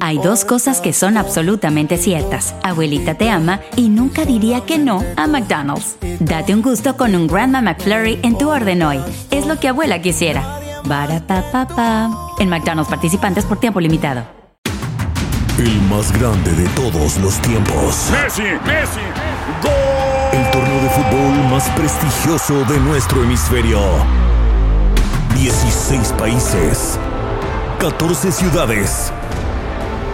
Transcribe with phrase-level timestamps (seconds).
[0.00, 2.54] Hay dos cosas que son absolutamente ciertas.
[2.62, 5.96] Abuelita te ama y nunca diría que no a McDonald's.
[6.20, 9.00] Date un gusto con un Grandma McFlurry en tu orden hoy.
[9.30, 10.42] Es lo que abuela quisiera.
[10.86, 14.24] pa En McDonald's participantes por tiempo limitado.
[15.58, 18.10] El más grande de todos los tiempos.
[18.10, 19.00] Messi, Messi,
[19.62, 19.72] gol.
[20.32, 23.80] El torneo de fútbol más prestigioso de nuestro hemisferio.
[25.36, 26.98] 16 países.
[27.78, 29.12] 14 ciudades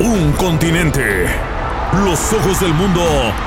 [0.01, 1.27] un continente.
[2.05, 3.03] Los ojos del mundo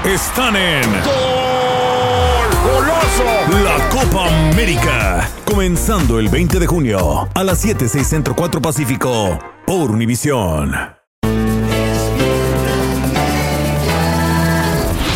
[0.05, 0.83] están en.
[1.03, 2.49] ¡Gol!
[2.63, 3.63] ¡Goloso!
[3.63, 5.29] La Copa América.
[5.45, 11.02] Comenzando el 20 de junio a las 7, 6 Centro 4 Pacífico por Univisión.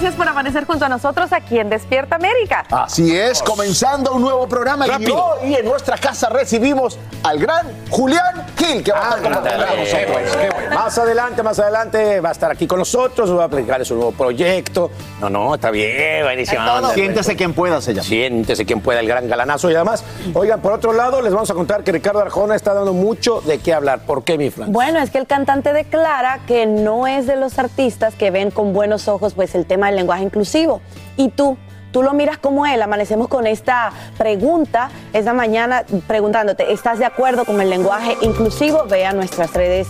[0.00, 2.64] Gracias por amanecer junto a nosotros aquí en Despierta América.
[2.70, 8.46] Así es, comenzando un nuevo programa y hoy en nuestra casa recibimos al gran Julián
[8.56, 10.72] Gil, que va a estar con nosotros.
[10.72, 14.12] Más adelante, más adelante va a estar aquí con nosotros, va a aplicar su nuevo
[14.12, 14.90] proyecto.
[15.20, 16.62] No, no, está bien, buenísimo.
[16.94, 18.08] Siéntese quien pueda, se llama.
[18.08, 20.02] Siéntese quien pueda, el gran galanazo y además.
[20.32, 23.58] Oigan, por otro lado, les vamos a contar que Ricardo Arjona está dando mucho de
[23.58, 24.00] qué hablar.
[24.06, 24.72] ¿Por qué, mi Fran?
[24.72, 28.72] Bueno, es que el cantante declara que no es de los artistas que ven con
[28.72, 30.80] buenos ojos pues el tema del lenguaje inclusivo.
[31.16, 31.56] Y tú,
[31.92, 32.80] tú lo miras como él.
[32.82, 38.84] Amanecemos con esta pregunta esta mañana preguntándote, ¿estás de acuerdo con el lenguaje inclusivo?
[38.86, 39.88] Vea nuestras redes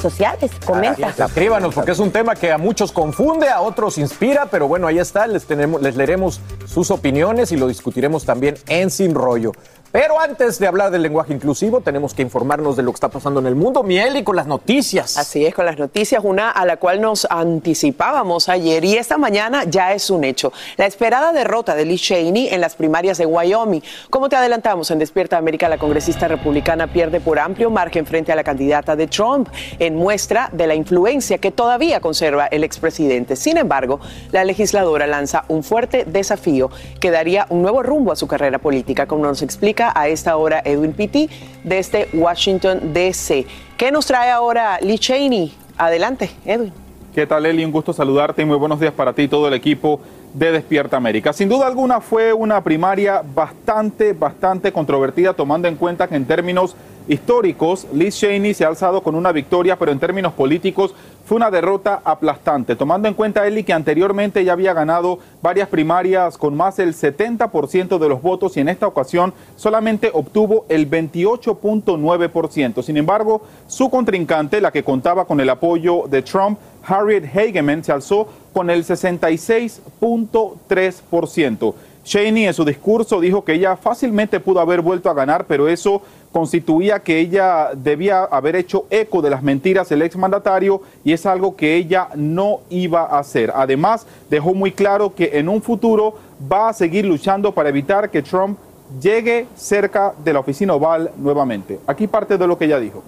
[0.00, 1.08] sociales, comenta.
[1.08, 4.98] Escríbanos, porque es un tema que a muchos confunde, a otros inspira, pero bueno, ahí
[4.98, 9.52] está, les, tenemos, les leeremos sus opiniones y lo discutiremos también en Sin Rollo.
[9.92, 13.40] Pero antes de hablar del lenguaje inclusivo, tenemos que informarnos de lo que está pasando
[13.40, 15.16] en el mundo, Miel, y con las noticias.
[15.16, 19.64] Así es, con las noticias, una a la cual nos anticipábamos ayer y esta mañana
[19.64, 20.52] ya es un hecho.
[20.76, 23.82] La esperada derrota de Lee Cheney en las primarias de Wyoming.
[24.10, 28.36] Como te adelantamos en Despierta América, la congresista republicana pierde por amplio margen frente a
[28.36, 29.48] la candidata de Trump,
[29.78, 33.36] en muestra de la influencia que todavía conserva el expresidente.
[33.36, 34.00] Sin embargo,
[34.32, 36.70] la legisladora lanza un fuerte desafío
[37.00, 40.62] que daría un nuevo rumbo a su carrera política, como nos explica a esta hora
[40.64, 41.28] Edwin Pitti
[41.64, 43.46] desde Washington, D.C.
[43.76, 45.52] ¿Qué nos trae ahora Lee Cheney?
[45.76, 46.72] Adelante, Edwin.
[47.14, 47.64] ¿Qué tal, Eli?
[47.64, 50.00] Un gusto saludarte y muy buenos días para ti y todo el equipo
[50.36, 51.32] de Despierta América.
[51.32, 56.76] Sin duda alguna fue una primaria bastante, bastante controvertida, tomando en cuenta que en términos
[57.08, 60.94] históricos, Liz Cheney se ha alzado con una victoria, pero en términos políticos
[61.24, 66.36] fue una derrota aplastante, tomando en cuenta Eli que anteriormente ya había ganado varias primarias
[66.36, 72.82] con más del 70% de los votos y en esta ocasión solamente obtuvo el 28.9%.
[72.82, 77.92] Sin embargo, su contrincante, la que contaba con el apoyo de Trump, Harriet Hageman, se
[77.92, 81.74] alzó con el 66.3%.
[82.06, 86.02] Cheney en su discurso dijo que ella fácilmente pudo haber vuelto a ganar, pero eso
[86.30, 91.56] constituía que ella debía haber hecho eco de las mentiras del exmandatario y es algo
[91.56, 93.52] que ella no iba a hacer.
[93.56, 96.14] Además, dejó muy claro que en un futuro
[96.50, 98.56] va a seguir luchando para evitar que Trump
[99.00, 101.80] llegue cerca de la oficina oval nuevamente.
[101.88, 103.02] Aquí parte de lo que ella dijo.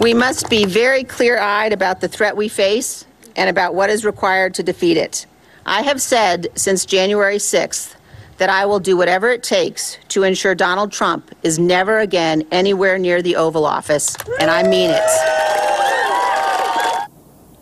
[0.00, 3.06] We must be very clear-eyed about the threat we face
[3.36, 5.24] and about what is required to defeat it.
[5.64, 7.94] I have said since January 6th
[8.38, 12.98] that I will do whatever it takes to ensure Donald Trump is never again anywhere
[12.98, 15.02] near the Oval Office, and I mean it.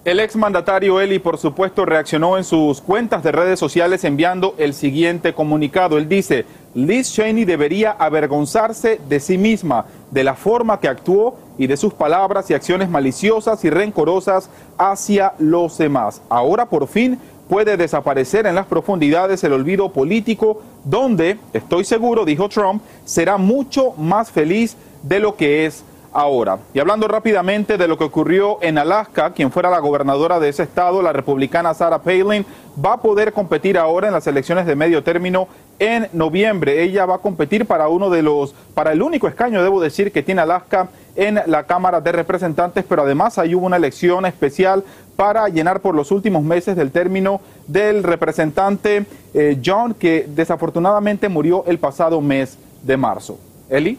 [0.05, 5.33] El exmandatario Eli, por supuesto, reaccionó en sus cuentas de redes sociales enviando el siguiente
[5.33, 5.97] comunicado.
[5.97, 11.69] Él dice, Liz Cheney debería avergonzarse de sí misma, de la forma que actuó y
[11.69, 16.21] de sus palabras y acciones maliciosas y rencorosas hacia los demás.
[16.29, 22.49] Ahora por fin puede desaparecer en las profundidades el olvido político, donde, estoy seguro, dijo
[22.49, 26.59] Trump, será mucho más feliz de lo que es ahora.
[26.75, 30.63] Y hablando rápidamente de lo que ocurrió en Alaska, quien fuera la gobernadora de ese
[30.63, 32.45] estado, la republicana Sarah Palin,
[32.85, 35.49] va a poder competir ahora en las elecciones de medio término
[35.79, 36.83] en noviembre.
[36.83, 40.23] Ella va a competir para uno de los, para el único escaño, debo decir, que
[40.23, 44.85] tiene Alaska en la Cámara de Representantes, pero además hay hubo una elección especial
[45.17, 49.05] para llenar por los últimos meses del término del representante
[49.35, 53.39] eh, John, que desafortunadamente murió el pasado mes de marzo.
[53.69, 53.99] Eli.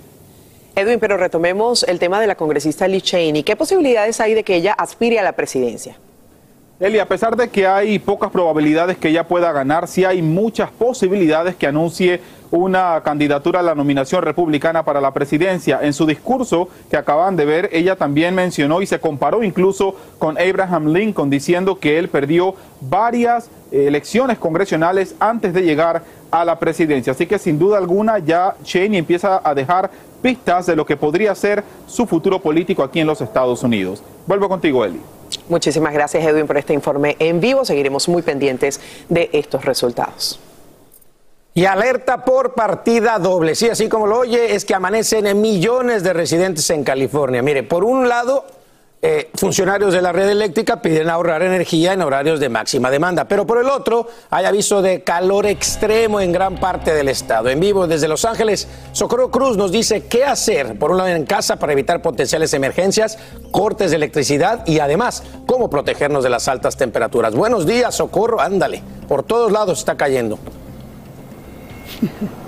[0.76, 3.44] Edwin, pero retomemos el tema de la congresista Lee Cheney.
[3.44, 5.98] ¿Qué posibilidades hay de que ella aspire a la presidencia?
[6.80, 10.72] Eli, a pesar de que hay pocas probabilidades que ella pueda ganar, sí hay muchas
[10.72, 12.20] posibilidades que anuncie
[12.54, 15.80] una candidatura a la nominación republicana para la presidencia.
[15.82, 20.38] En su discurso que acaban de ver, ella también mencionó y se comparó incluso con
[20.38, 27.14] Abraham Lincoln, diciendo que él perdió varias elecciones congresionales antes de llegar a la presidencia.
[27.14, 29.90] Así que sin duda alguna ya Cheney empieza a dejar
[30.22, 34.04] pistas de lo que podría ser su futuro político aquí en los Estados Unidos.
[34.28, 35.02] Vuelvo contigo, Eli.
[35.50, 37.66] Muchísimas gracias, Edwin, por este informe en vivo.
[37.66, 38.80] Seguiremos muy pendientes
[39.10, 40.40] de estos resultados.
[41.56, 43.54] Y alerta por partida doble.
[43.54, 47.44] Sí, así como lo oye, es que amanecen en millones de residentes en California.
[47.44, 48.46] Mire, por un lado,
[49.06, 53.46] eh, funcionarios de la red eléctrica piden ahorrar energía en horarios de máxima demanda, pero
[53.46, 57.50] por el otro, hay aviso de calor extremo en gran parte del estado.
[57.50, 61.26] En vivo desde Los Ángeles, Socorro Cruz nos dice qué hacer, por un lado en
[61.26, 63.20] casa, para evitar potenciales emergencias,
[63.52, 67.36] cortes de electricidad y además cómo protegernos de las altas temperaturas.
[67.36, 70.40] Buenos días, Socorro, ándale, por todos lados está cayendo.
[72.02, 72.30] Yeah.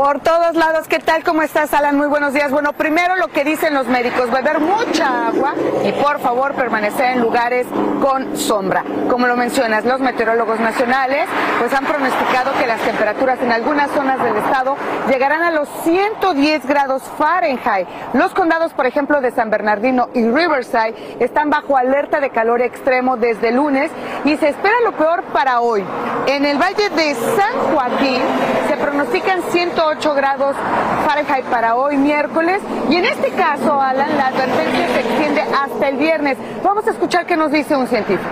[0.00, 1.22] Por todos lados, ¿qué tal?
[1.24, 1.94] ¿Cómo estás, Alan?
[1.94, 2.50] Muy buenos días.
[2.50, 5.52] Bueno, primero lo que dicen los médicos, beber mucha agua
[5.84, 7.66] y por favor permanecer en lugares
[8.00, 8.82] con sombra.
[9.10, 14.24] Como lo mencionas, los meteorólogos nacionales pues han pronosticado que las temperaturas en algunas zonas
[14.24, 14.74] del estado
[15.10, 17.86] llegarán a los 110 grados Fahrenheit.
[18.14, 23.18] Los condados, por ejemplo, de San Bernardino y Riverside están bajo alerta de calor extremo
[23.18, 23.90] desde lunes
[24.24, 25.84] y se espera lo peor para hoy.
[26.26, 28.22] En el valle de San Joaquín
[28.66, 29.42] se pronostican
[29.90, 30.56] 108 grados
[31.04, 35.96] Fahrenheit para hoy miércoles y en este caso, Alan, la advertencia se extiende hasta el
[35.96, 36.38] viernes.
[36.62, 38.30] Vamos a escuchar qué nos dice un científico.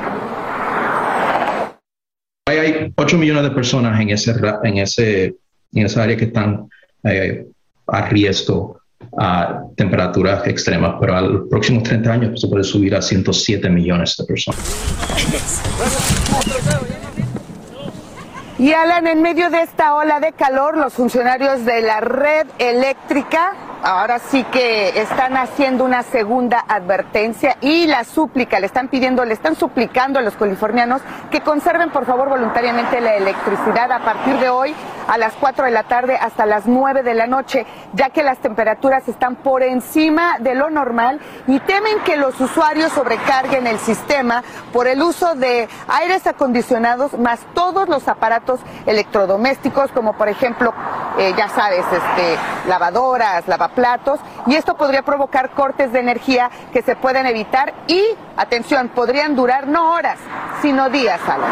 [2.46, 5.24] Hay 8 millones de personas en, ese, en, ese,
[5.72, 6.68] en esa área que están
[7.02, 7.44] eh,
[7.88, 8.80] a riesgo
[9.18, 14.16] a temperaturas extremas, pero a los próximos 30 años se puede subir a 107 millones
[14.16, 14.60] de personas.
[18.58, 23.52] Y Alan, en medio de esta ola de calor, los funcionarios de la red eléctrica
[23.82, 29.34] ahora sí que están haciendo una segunda advertencia y la súplica, le están pidiendo, le
[29.34, 34.48] están suplicando a los californianos que conserven por favor voluntariamente la electricidad a partir de
[34.48, 34.74] hoy
[35.06, 38.38] a las 4 de la tarde hasta las 9 de la noche, ya que las
[38.38, 44.42] temperaturas están por encima de lo normal y temen que los usuarios sobrecarguen el sistema
[44.72, 50.74] por el uso de aires acondicionados más todos los aparatos electrodomésticos como por ejemplo,
[51.18, 52.36] eh, ya sabes, este,
[52.68, 58.02] lavadoras, lavadoras platos y esto podría provocar cortes de energía que se pueden evitar y,
[58.36, 60.18] atención, podrían durar no horas,
[60.62, 61.50] sino días, Alan.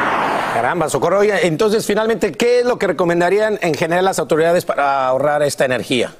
[0.54, 1.22] Caramba, Socorro.
[1.22, 6.12] Entonces, finalmente, ¿qué es lo que recomendarían en general las autoridades para ahorrar esta energía?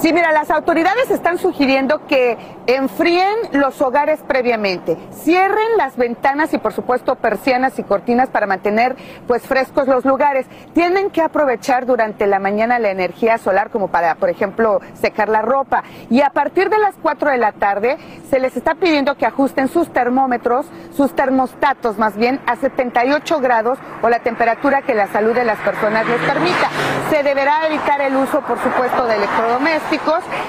[0.00, 6.58] Sí, mira, las autoridades están sugiriendo que enfríen los hogares previamente, cierren las ventanas y
[6.58, 8.94] por supuesto persianas y cortinas para mantener
[9.26, 10.46] pues frescos los lugares.
[10.72, 15.42] Tienen que aprovechar durante la mañana la energía solar como para, por ejemplo, secar la
[15.42, 17.98] ropa y a partir de las 4 de la tarde
[18.30, 20.66] se les está pidiendo que ajusten sus termómetros,
[20.96, 25.58] sus termostatos más bien a 78 grados o la temperatura que la salud de las
[25.58, 26.70] personas les permita.
[27.10, 29.87] Se deberá evitar el uso, por supuesto, de electrodomésticos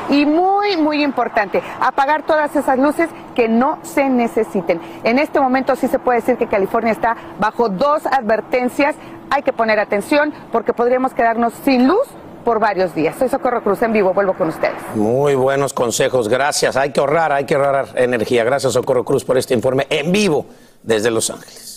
[0.09, 4.81] y muy, muy importante, apagar todas esas luces que no se necesiten.
[5.03, 8.95] En este momento sí se puede decir que California está bajo dos advertencias.
[9.29, 12.07] Hay que poner atención porque podríamos quedarnos sin luz
[12.43, 13.15] por varios días.
[13.17, 14.75] Soy Socorro Cruz en vivo, vuelvo con ustedes.
[14.95, 16.75] Muy buenos consejos, gracias.
[16.75, 18.43] Hay que ahorrar, hay que ahorrar energía.
[18.43, 20.45] Gracias Socorro Cruz por este informe en vivo
[20.83, 21.68] desde Los Ángeles.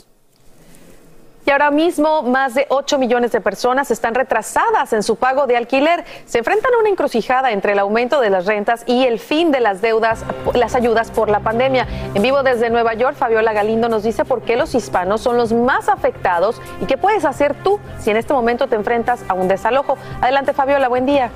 [1.52, 6.02] Ahora mismo más de 8 millones de personas están retrasadas en su pago de alquiler.
[6.24, 9.60] Se enfrentan a una encrucijada entre el aumento de las rentas y el fin de
[9.60, 11.86] las deudas, las ayudas por la pandemia.
[12.14, 15.52] En vivo desde Nueva York, Fabiola Galindo nos dice por qué los hispanos son los
[15.52, 19.46] más afectados y qué puedes hacer tú si en este momento te enfrentas a un
[19.46, 19.98] desalojo.
[20.22, 21.30] Adelante Fabiola, buen día.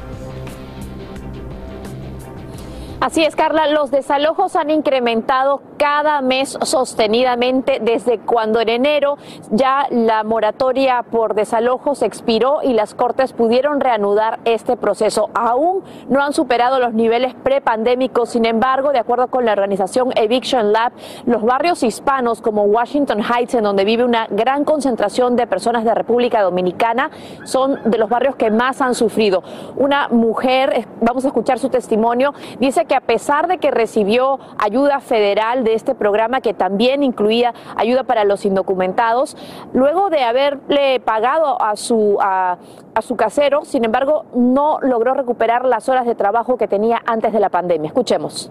[3.07, 9.17] Así es, Carla, los desalojos han incrementado cada mes sostenidamente desde cuando en enero
[9.53, 15.31] ya la moratoria por desalojos expiró y las Cortes pudieron reanudar este proceso.
[15.35, 20.73] Aún no han superado los niveles prepandémicos, sin embargo, de acuerdo con la organización Eviction
[20.73, 20.91] Lab,
[21.27, 25.95] los barrios hispanos como Washington Heights, en donde vive una gran concentración de personas de
[25.95, 27.13] República Dominicana,
[27.45, 29.45] son de los barrios que más han sufrido.
[29.77, 35.01] Una mujer, vamos a escuchar su testimonio, dice que a pesar de que recibió ayuda
[35.01, 39.37] federal de este programa que también incluía ayuda para los indocumentados,
[39.73, 42.59] luego de haberle pagado a su, a,
[43.01, 47.41] su casero, sin embargo, no logró recuperar las horas de trabajo que tenía antes de
[47.41, 47.89] la pandemia.
[47.89, 48.51] Escuchemos.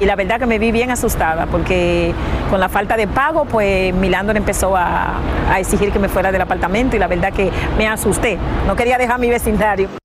[0.00, 2.12] Y la verdad que me vi bien asustada porque
[2.50, 6.40] con la falta de pago, pues Milandor empezó a, a exigir que me fuera del
[6.40, 8.36] apartamento y la verdad que me asusté.
[8.66, 10.01] No quería dejar mi vecindario.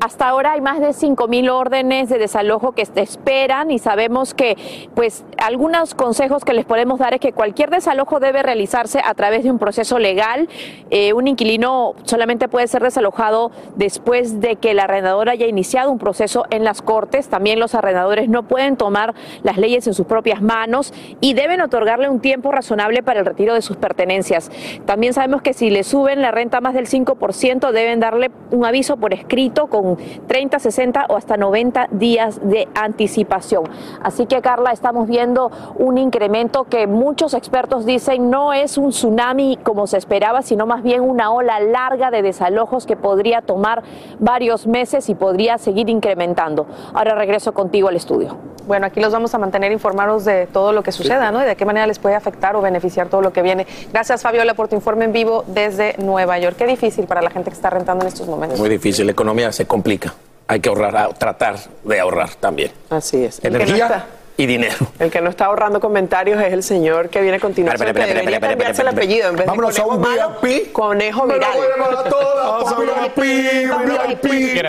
[0.00, 4.56] Hasta ahora hay más de 5.000 órdenes de desalojo que esperan y sabemos que
[4.94, 9.44] pues algunos consejos que les podemos dar es que cualquier desalojo debe realizarse a través
[9.44, 10.48] de un proceso legal.
[10.88, 15.98] Eh, un inquilino solamente puede ser desalojado después de que el arrendador haya iniciado un
[15.98, 17.28] proceso en las cortes.
[17.28, 22.08] También los arrendadores no pueden tomar las leyes en sus propias manos y deben otorgarle
[22.08, 24.50] un tiempo razonable para el retiro de sus pertenencias.
[24.86, 28.96] También sabemos que si le suben la renta más del 5% deben darle un aviso
[28.96, 29.90] por escrito con
[30.26, 33.64] 30, 60 o hasta 90 días de anticipación.
[34.02, 39.58] Así que Carla, estamos viendo un incremento que muchos expertos dicen no es un tsunami
[39.62, 43.82] como se esperaba, sino más bien una ola larga de desalojos que podría tomar
[44.18, 46.66] varios meses y podría seguir incrementando.
[46.94, 48.36] Ahora regreso contigo al estudio.
[48.66, 51.42] Bueno, aquí los vamos a mantener informados de todo lo que suceda, ¿no?
[51.42, 53.66] Y de qué manera les puede afectar o beneficiar todo lo que viene.
[53.92, 56.56] Gracias, Fabiola, por tu informe en vivo desde Nueva York.
[56.56, 58.60] Qué difícil para la gente que está rentando en estos momentos.
[58.60, 59.79] Muy difícil, la economía se complica.
[60.48, 62.72] Hay que ahorrar, tratar de ahorrar también.
[62.90, 63.40] Así es.
[63.40, 64.06] Que no Energía está-
[64.36, 64.74] y dinero.
[64.98, 67.74] El que no está ahorrando comentarios es el señor que viene a continuación.
[67.88, 70.36] Espera, espera, que espera, debería cambiarse el apellido en vez Vámonos de a un malo,
[70.42, 70.72] VIP.
[70.72, 71.56] conejo Me lo viral.
[71.58, 73.22] vuelvan a todas, VIP,
[74.24, 74.64] VIP.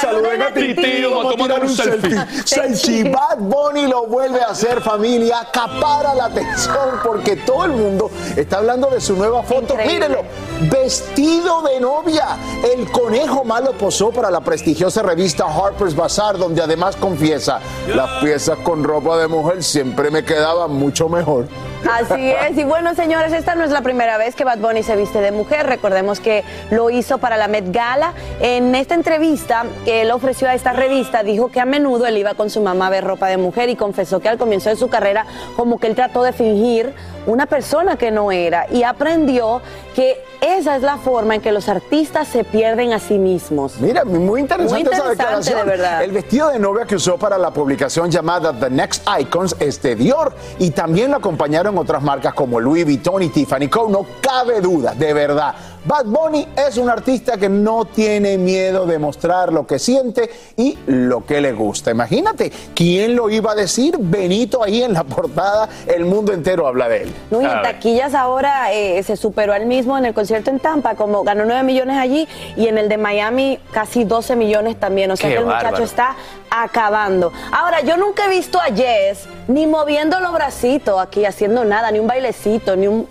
[0.00, 2.76] Saluden a Titi, vamos a tirar un selfie.
[2.76, 8.10] Si Bad Bunny lo vuelve a hacer, familia, acapara la atención porque todo el mundo
[8.36, 9.76] está hablando de su nueva foto.
[9.76, 10.22] Mírenlo,
[10.68, 12.36] vestido de novia.
[12.74, 17.60] El conejo malo posó para la prestigiosa revista Harper's Bazaar, donde además confiesa,
[17.94, 21.46] las piezas con ropa de mujer siempre me quedaban mucho mejor.
[21.88, 22.56] Así es.
[22.56, 25.32] Y bueno, señores, esta no es la primera vez que Bad Bunny se viste de
[25.32, 25.66] mujer.
[25.66, 28.12] Recordemos que lo hizo para la Met Gala.
[28.40, 32.34] En esta entrevista que él ofreció a esta revista, dijo que a menudo él iba
[32.34, 34.88] con su mamá a ver ropa de mujer y confesó que al comienzo de su
[34.88, 36.92] carrera, como que él trató de fingir
[37.26, 39.60] una persona que no era y aprendió
[39.94, 43.74] que esa es la forma en que los artistas se pierden a sí mismos.
[43.78, 45.58] Mira, muy interesante, Muy interesante, esa declaración.
[45.58, 46.02] de verdad.
[46.02, 49.96] El vestido de novia que usó para la publicación llamada The Next Icons es de
[49.96, 53.88] Dior y también lo acompañaron otras marcas como Louis Vuitton y Tiffany Co.
[53.88, 55.54] No cabe duda, de verdad.
[55.84, 60.78] Bad Bunny es un artista que no tiene miedo de mostrar lo que siente y
[60.86, 61.90] lo que le gusta.
[61.90, 63.96] Imagínate, ¿quién lo iba a decir?
[63.98, 67.14] Benito ahí en la portada, el mundo entero habla de él.
[67.30, 70.96] No, y en taquillas ahora eh, se superó al mismo en el concierto en Tampa,
[70.96, 75.10] como ganó 9 millones allí, y en el de Miami casi 12 millones también.
[75.10, 76.14] O sea Qué que el muchacho está
[76.50, 77.32] acabando.
[77.52, 81.98] Ahora, yo nunca he visto a Jess ni moviendo los bracitos aquí, haciendo nada, ni
[81.98, 83.08] un bailecito, ni un.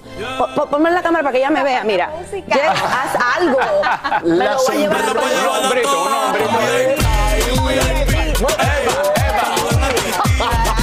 [0.55, 1.84] Po- Ponme en la cámara para que ella me vea.
[1.84, 3.58] Mira, Jess, haz algo.
[4.24, 6.50] Me lo voy a llevar a Un hombrito, un hombrito.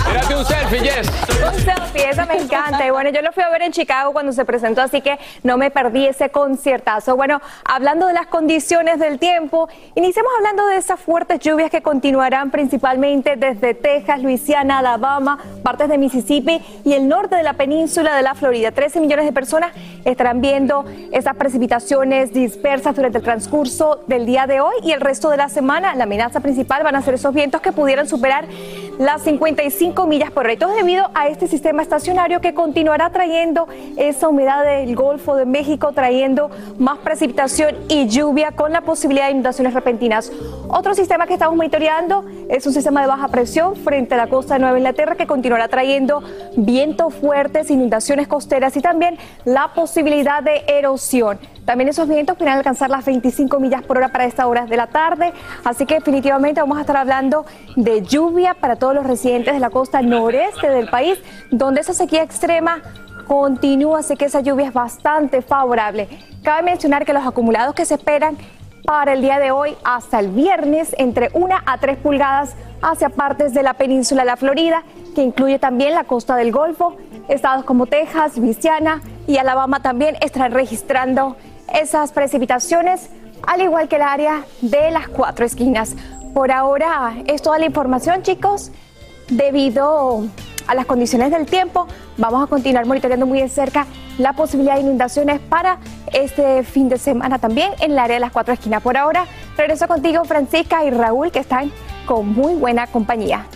[0.06, 1.08] Tírate un selfie, Jess.
[1.56, 2.86] Un selfie, esa me encanta.
[2.86, 5.56] Y bueno, yo lo fui a ver en Chicago cuando se presentó, así que no
[5.56, 7.16] me perdí ese conciertazo.
[7.16, 12.50] Bueno, hablando de las condiciones del tiempo, iniciamos hablando de esas fuertes lluvias que continuarán
[12.50, 18.22] principalmente desde Texas, Luisiana, Alabama, partes de Mississippi y el norte de la península de
[18.22, 18.72] la Florida.
[18.72, 19.72] 13 millones de personas
[20.04, 25.30] estarán viendo esas precipitaciones dispersas durante el transcurso del día de hoy y el resto
[25.30, 25.94] de la semana.
[25.94, 28.46] La amenaza principal van a ser esos vientos que pudieran superar
[28.98, 30.52] las 55 millas por hora.
[30.52, 35.46] Y todo debido a este sistema estacionario que continuará trayendo esa humedad del Golfo de
[35.46, 40.32] México, trayendo más precipitación y lluvia con la posibilidad de inundaciones repentinas.
[40.68, 44.54] Otro sistema que estamos monitoreando es un sistema de baja presión frente a la costa
[44.54, 46.22] de Nueva Inglaterra que continuará trayendo
[46.56, 51.38] vientos fuertes, inundaciones costeras y también la posibilidad de erosión.
[51.66, 54.86] También esos vientos podrían alcanzar las 25 millas por hora para esta hora de la
[54.86, 55.32] tarde,
[55.64, 59.70] así que definitivamente vamos a estar hablando de lluvia para todos los residentes de la
[59.70, 61.18] costa noreste del país,
[61.50, 62.82] donde esa sequía extrema
[63.26, 66.08] continúa, así que esa lluvia es bastante favorable.
[66.42, 68.36] Cabe mencionar que los acumulados que se esperan
[68.84, 73.52] para el día de hoy hasta el viernes entre 1 a 3 pulgadas hacia partes
[73.52, 76.96] de la península de la Florida, que incluye también la costa del Golfo.
[77.28, 81.36] Estados como Texas, Luisiana y Alabama también estarán registrando
[81.74, 83.10] esas precipitaciones,
[83.44, 85.96] al igual que el área de las cuatro esquinas.
[86.32, 88.70] Por ahora es toda la información, chicos.
[89.28, 90.26] Debido
[90.66, 93.86] a las condiciones del tiempo, vamos a continuar monitoreando muy de cerca
[94.18, 95.78] la posibilidad de inundaciones para
[96.12, 98.82] este fin de semana también en el área de las cuatro esquinas.
[98.82, 101.70] Por ahora, regreso contigo, Francisca y Raúl, que están
[102.06, 103.46] con muy buena compañía.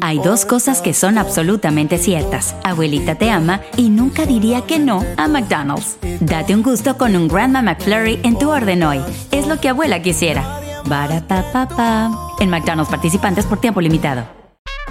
[0.00, 2.56] Hay dos cosas que son absolutamente ciertas.
[2.64, 5.98] Abuelita te ama y nunca diría que no a McDonald's.
[6.20, 9.00] Date un gusto con un Grandma McFlurry en tu orden hoy.
[9.30, 10.60] Es lo que abuela quisiera.
[10.86, 14.41] Barata En McDonald's participantes por tiempo limitado.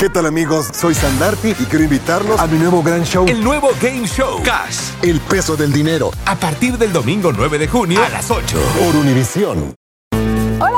[0.01, 0.67] ¿Qué tal amigos?
[0.73, 3.27] Soy Sandarti y quiero invitarlos a mi nuevo gran show.
[3.27, 4.41] El nuevo Game Show.
[4.41, 4.93] Cash.
[5.03, 6.09] El peso del dinero.
[6.25, 8.57] A partir del domingo 9 de junio a las 8.
[8.79, 9.75] Por Univisión.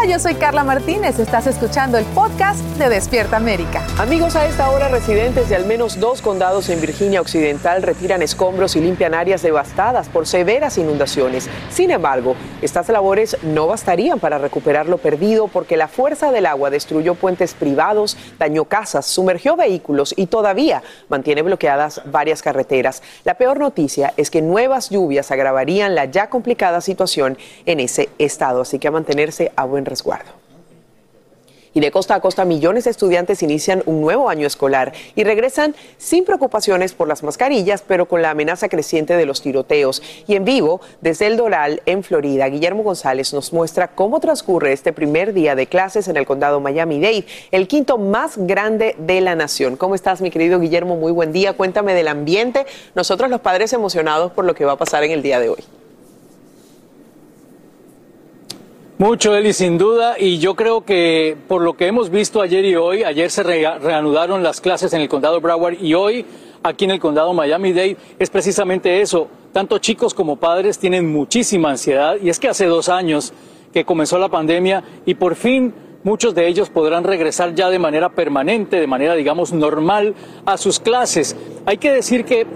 [0.08, 1.18] Yo soy Carla Martínez.
[1.18, 3.82] Estás escuchando el podcast de Despierta América.
[3.98, 8.76] Amigos, a esta hora residentes de al menos dos condados en Virginia Occidental retiran escombros
[8.76, 11.50] y limpian áreas devastadas por severas inundaciones.
[11.70, 16.70] Sin embargo, estas labores no bastarían para recuperar lo perdido porque la fuerza del agua
[16.70, 23.02] destruyó puentes privados, dañó casas, sumergió vehículos y todavía mantiene bloqueadas varias carreteras.
[23.24, 28.62] La peor noticia es que nuevas lluvias agravarían la ya complicada situación en ese estado,
[28.62, 29.86] así que a mantenerse a buen
[31.76, 35.76] Y de costa a costa, millones de estudiantes inician un nuevo año escolar y regresan
[35.98, 40.04] sin preocupaciones por las mascarillas, pero con la amenaza creciente de los tiroteos.
[40.28, 44.94] Y en vivo, desde el Doral, en Florida, Guillermo González nos muestra cómo transcurre este
[44.94, 49.76] primer día de clases en el condado Miami-Dade, el quinto más grande de la nación.
[49.76, 50.96] ¿Cómo estás, mi querido Guillermo?
[50.96, 51.54] Muy buen día.
[51.54, 52.68] Cuéntame del ambiente.
[52.94, 55.64] Nosotros, los padres, emocionados por lo que va a pasar en el día de hoy.
[59.04, 62.78] Mucho, Eli, sin duda, y yo creo que por lo que hemos visto ayer y
[62.78, 66.26] hoy, ayer se reanudaron las clases en el condado Broward y hoy
[66.64, 69.28] aquí en el condado Miami-Dade es precisamente eso.
[69.52, 73.34] Tanto chicos como padres tienen muchísima ansiedad y es que hace dos años
[73.74, 75.74] que comenzó la pandemia y por fin
[76.06, 80.80] muchos de ellos podrán regresar ya de manera permanente, de manera digamos normal a sus
[80.80, 81.36] clases.
[81.66, 82.48] Hay que decir que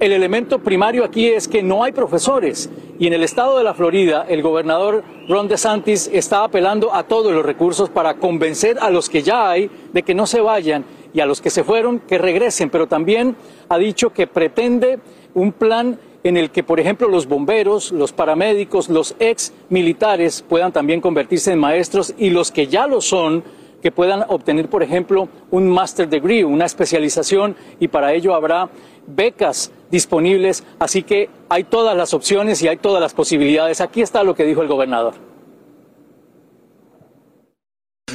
[0.00, 2.68] el elemento primario aquí es que no hay profesores.
[2.98, 7.32] Y en el estado de la Florida el gobernador Ron DeSantis está apelando a todos
[7.32, 11.20] los recursos para convencer a los que ya hay de que no se vayan y
[11.20, 13.36] a los que se fueron que regresen, pero también
[13.68, 14.98] ha dicho que pretende
[15.34, 20.72] un plan en el que, por ejemplo, los bomberos, los paramédicos, los ex militares puedan
[20.72, 23.44] también convertirse en maestros y los que ya lo son,
[23.84, 28.70] que puedan obtener, por ejemplo, un master degree, una especialización, y para ello habrá
[29.06, 33.82] becas disponibles, así que hay todas las opciones y hay todas las posibilidades.
[33.82, 35.12] Aquí está lo que dijo el gobernador.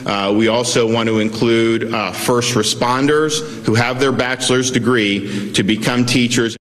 [0.08, 5.62] Uh, we also want to include uh, first responders who have their bachelor's degree to
[5.62, 6.58] become teachers.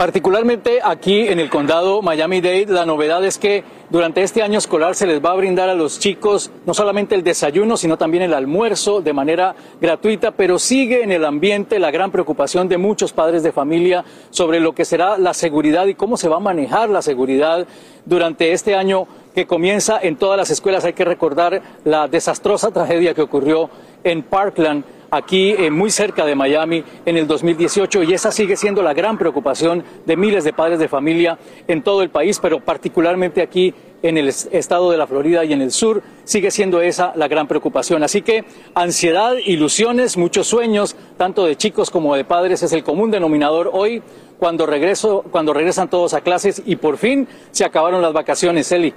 [0.00, 5.06] Particularmente aquí en el condado Miami-Dade, la novedad es que durante este año escolar se
[5.06, 9.02] les va a brindar a los chicos no solamente el desayuno, sino también el almuerzo
[9.02, 13.52] de manera gratuita, pero sigue en el ambiente la gran preocupación de muchos padres de
[13.52, 17.66] familia sobre lo que será la seguridad y cómo se va a manejar la seguridad
[18.06, 20.86] durante este año que comienza en todas las escuelas.
[20.86, 23.68] Hay que recordar la desastrosa tragedia que ocurrió
[24.02, 28.82] en Parkland aquí eh, muy cerca de Miami en el 2018 y esa sigue siendo
[28.82, 33.42] la gran preocupación de miles de padres de familia en todo el país, pero particularmente
[33.42, 37.28] aquí en el estado de la Florida y en el sur, sigue siendo esa la
[37.28, 38.02] gran preocupación.
[38.02, 38.44] Así que
[38.74, 44.02] ansiedad, ilusiones, muchos sueños, tanto de chicos como de padres, es el común denominador hoy
[44.38, 48.94] cuando, regreso, cuando regresan todos a clases y por fin se acabaron las vacaciones, Eli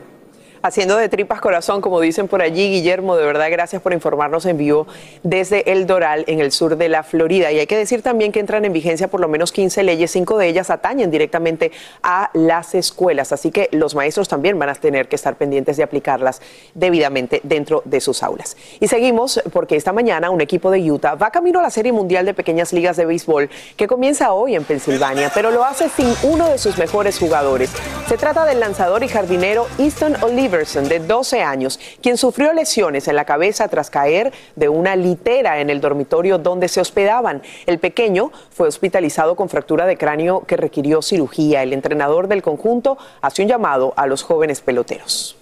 [0.63, 4.57] haciendo de tripas corazón, como dicen por allí, Guillermo, de verdad gracias por informarnos en
[4.57, 4.87] vivo
[5.21, 7.51] desde El Doral, en el sur de la Florida.
[7.51, 10.37] Y hay que decir también que entran en vigencia por lo menos 15 leyes, cinco
[10.37, 15.09] de ellas atañen directamente a las escuelas, así que los maestros también van a tener
[15.09, 16.41] que estar pendientes de aplicarlas
[16.73, 18.55] debidamente dentro de sus aulas.
[18.79, 22.25] Y seguimos porque esta mañana un equipo de Utah va camino a la Serie Mundial
[22.25, 26.47] de Pequeñas Ligas de Béisbol que comienza hoy en Pensilvania, pero lo hace sin uno
[26.47, 27.69] de sus mejores jugadores.
[28.07, 33.15] Se trata del lanzador y jardinero Easton Oliver de 12 años, quien sufrió lesiones en
[33.15, 37.41] la cabeza tras caer de una litera en el dormitorio donde se hospedaban.
[37.65, 41.63] El pequeño fue hospitalizado con fractura de cráneo que requirió cirugía.
[41.63, 45.35] El entrenador del conjunto hace un llamado a los jóvenes peloteros.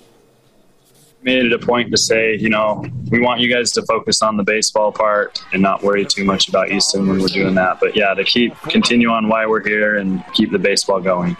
[1.23, 4.37] made it a point to say, you know, we want you guys to focus on
[4.37, 7.79] the baseball part and not worry too much about Easton when we're doing that.
[7.79, 11.37] But yeah, to keep continue on why we're here and keep the baseball going.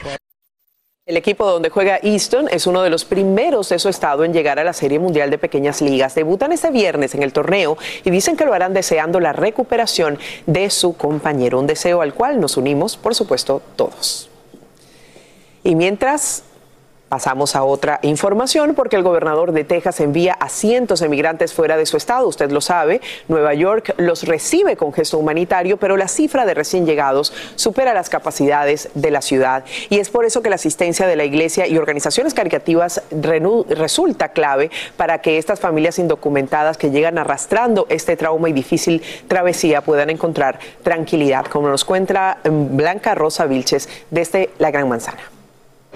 [1.08, 4.60] El equipo donde juega Easton es uno de los primeros de su estado en llegar
[4.60, 6.14] a la Serie Mundial de Pequeñas Ligas.
[6.14, 10.70] Debutan este viernes en el torneo y dicen que lo harán deseando la recuperación de
[10.70, 14.30] su compañero, un deseo al cual nos unimos, por supuesto, todos.
[15.64, 16.44] Y mientras
[17.12, 21.76] Pasamos a otra información porque el gobernador de Texas envía a cientos de migrantes fuera
[21.76, 22.26] de su estado.
[22.26, 26.86] Usted lo sabe, Nueva York los recibe con gesto humanitario, pero la cifra de recién
[26.86, 29.65] llegados supera las capacidades de la ciudad.
[29.89, 34.71] Y es por eso que la asistencia de la iglesia y organizaciones caricativas resulta clave
[34.95, 40.60] para que estas familias indocumentadas que llegan arrastrando este trauma y difícil travesía puedan encontrar
[40.82, 45.40] tranquilidad, como nos cuenta mm, Blanca Rosa Vilches desde la Gran Manzana.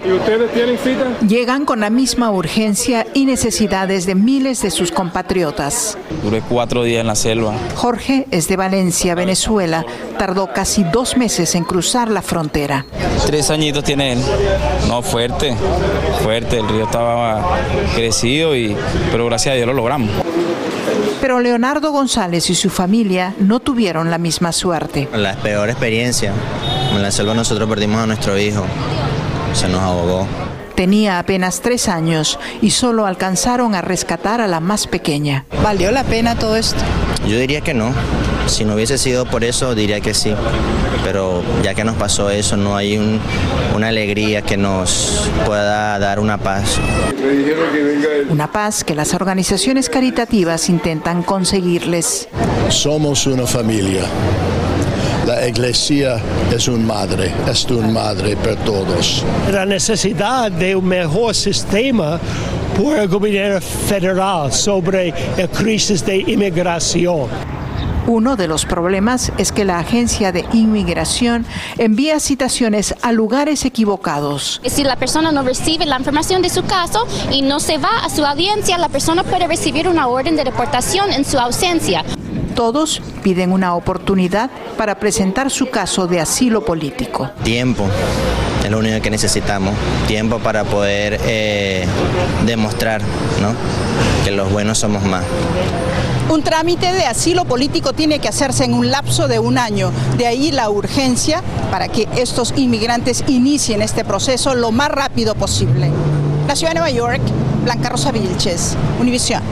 [0.04, 1.18] ¿Y ustedes tienen cita?
[1.26, 5.96] Llegan con la misma urgencia y necesidades de miles de sus compatriotas.
[6.22, 7.54] Duré cuatro días en la selva.
[7.74, 9.84] Jorge es de Valencia, Venezuela.
[10.18, 12.84] Tardó casi dos meses en cruzar la frontera.
[13.24, 14.20] Tres añitos tiene él.
[14.86, 15.56] No, fuerte,
[16.22, 16.58] fuerte.
[16.58, 17.58] El río estaba
[17.94, 18.76] crecido, y,
[19.10, 20.10] pero gracias a Dios lo logramos.
[21.20, 25.08] Pero Leonardo González y su familia no tuvieron la misma suerte.
[25.14, 26.32] La peor experiencia.
[26.94, 28.64] En la selva nosotros perdimos a nuestro hijo
[29.56, 30.26] se nos ahogó.
[30.74, 35.46] Tenía apenas tres años y solo alcanzaron a rescatar a la más pequeña.
[35.62, 36.78] ¿Valió la pena todo esto?
[37.26, 37.92] Yo diría que no.
[38.46, 40.34] Si no hubiese sido por eso, diría que sí.
[41.02, 43.18] Pero ya que nos pasó eso, no hay
[43.74, 46.78] una alegría que nos pueda dar una paz.
[48.28, 52.28] Una paz que las organizaciones caritativas intentan conseguirles.
[52.68, 54.02] Somos una familia
[55.26, 56.20] la iglesia
[56.54, 59.24] es un madre, es un madre para todos.
[59.52, 62.20] La necesidad de un mejor sistema
[62.76, 67.28] por el gobierno federal sobre la crisis de inmigración.
[68.06, 71.44] Uno de los problemas es que la agencia de inmigración
[71.76, 74.60] envía citaciones a lugares equivocados.
[74.64, 78.10] Si la persona no recibe la información de su caso y no se va a
[78.10, 82.04] su audiencia, la persona puede recibir una orden de deportación en su ausencia.
[82.56, 87.30] Todos piden una oportunidad para presentar su caso de asilo político.
[87.44, 87.84] Tiempo
[88.64, 89.74] es lo único que necesitamos.
[90.08, 91.84] Tiempo para poder eh,
[92.46, 93.02] demostrar
[94.24, 95.22] que los buenos somos más.
[96.30, 99.92] Un trámite de asilo político tiene que hacerse en un lapso de un año.
[100.16, 105.90] De ahí la urgencia para que estos inmigrantes inicien este proceso lo más rápido posible.
[106.48, 107.20] La ciudad de Nueva York,
[107.64, 109.42] Blanca Rosa Vilches, Univisión.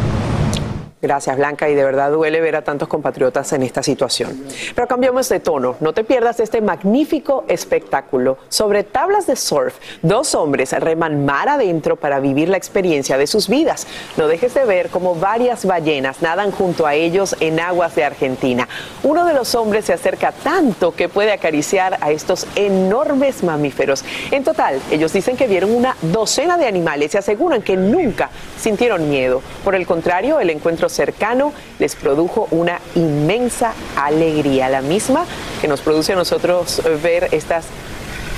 [1.04, 4.42] Gracias, Blanca, y de verdad duele ver a tantos compatriotas en esta situación.
[4.74, 5.76] Pero cambiamos de tono.
[5.80, 9.74] No te pierdas este magnífico espectáculo sobre tablas de surf.
[10.00, 13.86] Dos hombres reman mar adentro para vivir la experiencia de sus vidas.
[14.16, 18.66] No dejes de ver cómo varias ballenas nadan junto a ellos en aguas de Argentina.
[19.02, 24.06] Uno de los hombres se acerca tanto que puede acariciar a estos enormes mamíferos.
[24.30, 28.30] En total, ellos dicen que vieron una docena de animales y aseguran que nunca
[28.64, 29.42] sintieron miedo.
[29.62, 35.26] Por el contrario, el encuentro cercano les produjo una inmensa alegría, la misma
[35.60, 37.66] que nos produce a nosotros ver estas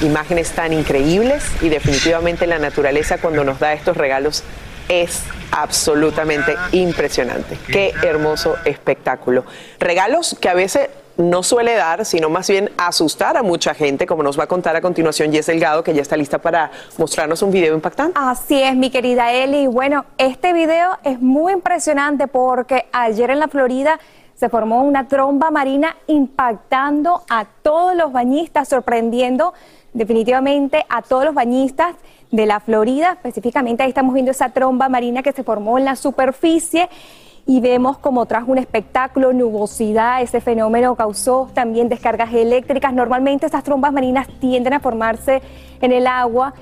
[0.02, 4.42] imágenes tan increíbles y definitivamente la naturaleza cuando nos da estos regalos
[4.88, 7.56] es absolutamente impresionante.
[7.68, 9.44] Qué hermoso espectáculo.
[9.78, 14.22] Regalos que a veces no suele dar, sino más bien asustar a mucha gente, como
[14.22, 17.50] nos va a contar a continuación Jess Delgado, que ya está lista para mostrarnos un
[17.50, 18.18] video impactante.
[18.20, 19.66] Así es, mi querida Eli.
[19.66, 23.98] Bueno, este video es muy impresionante porque ayer en la Florida
[24.35, 29.55] se formó una tromba marina impactando a todos los bañistas, sorprendiendo
[29.94, 31.96] definitivamente a todos los bañistas
[32.31, 33.12] de la Florida.
[33.12, 36.90] Específicamente ahí estamos viendo esa tromba marina que se formó en la superficie
[37.46, 42.92] y vemos como trajo un espectáculo, nubosidad, ese fenómeno causó también descargas eléctricas.
[42.92, 45.42] Normalmente estas trombas marinas tienden a formarse
[45.80, 46.54] en el agua,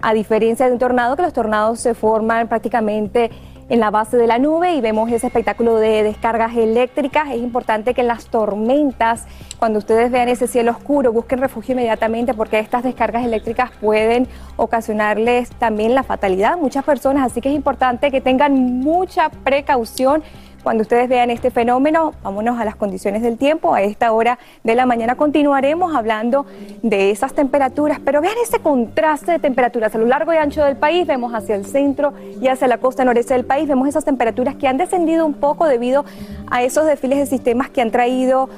[0.00, 3.30] a diferencia de un tornado, que los tornados se forman prácticamente
[3.68, 7.28] en la base de la nube y vemos ese espectáculo de descargas eléctricas.
[7.30, 9.26] Es importante que en las tormentas,
[9.58, 14.26] cuando ustedes vean ese cielo oscuro, busquen refugio inmediatamente porque estas descargas eléctricas pueden
[14.56, 17.30] ocasionarles también la fatalidad a muchas personas.
[17.30, 20.22] Así que es importante que tengan mucha precaución
[20.68, 23.72] cuando ustedes vean este fenómeno, vámonos a las condiciones del tiempo.
[23.72, 26.44] A esta hora de la mañana continuaremos hablando
[26.82, 30.76] de esas temperaturas, pero vean ese contraste de temperaturas a lo largo y ancho del
[30.76, 31.06] país.
[31.06, 33.66] Vemos hacia el centro y hacia la costa noreste del país.
[33.66, 36.04] Vemos esas temperaturas que han descendido un poco debido
[36.50, 38.50] a esos desfiles de sistemas que han traído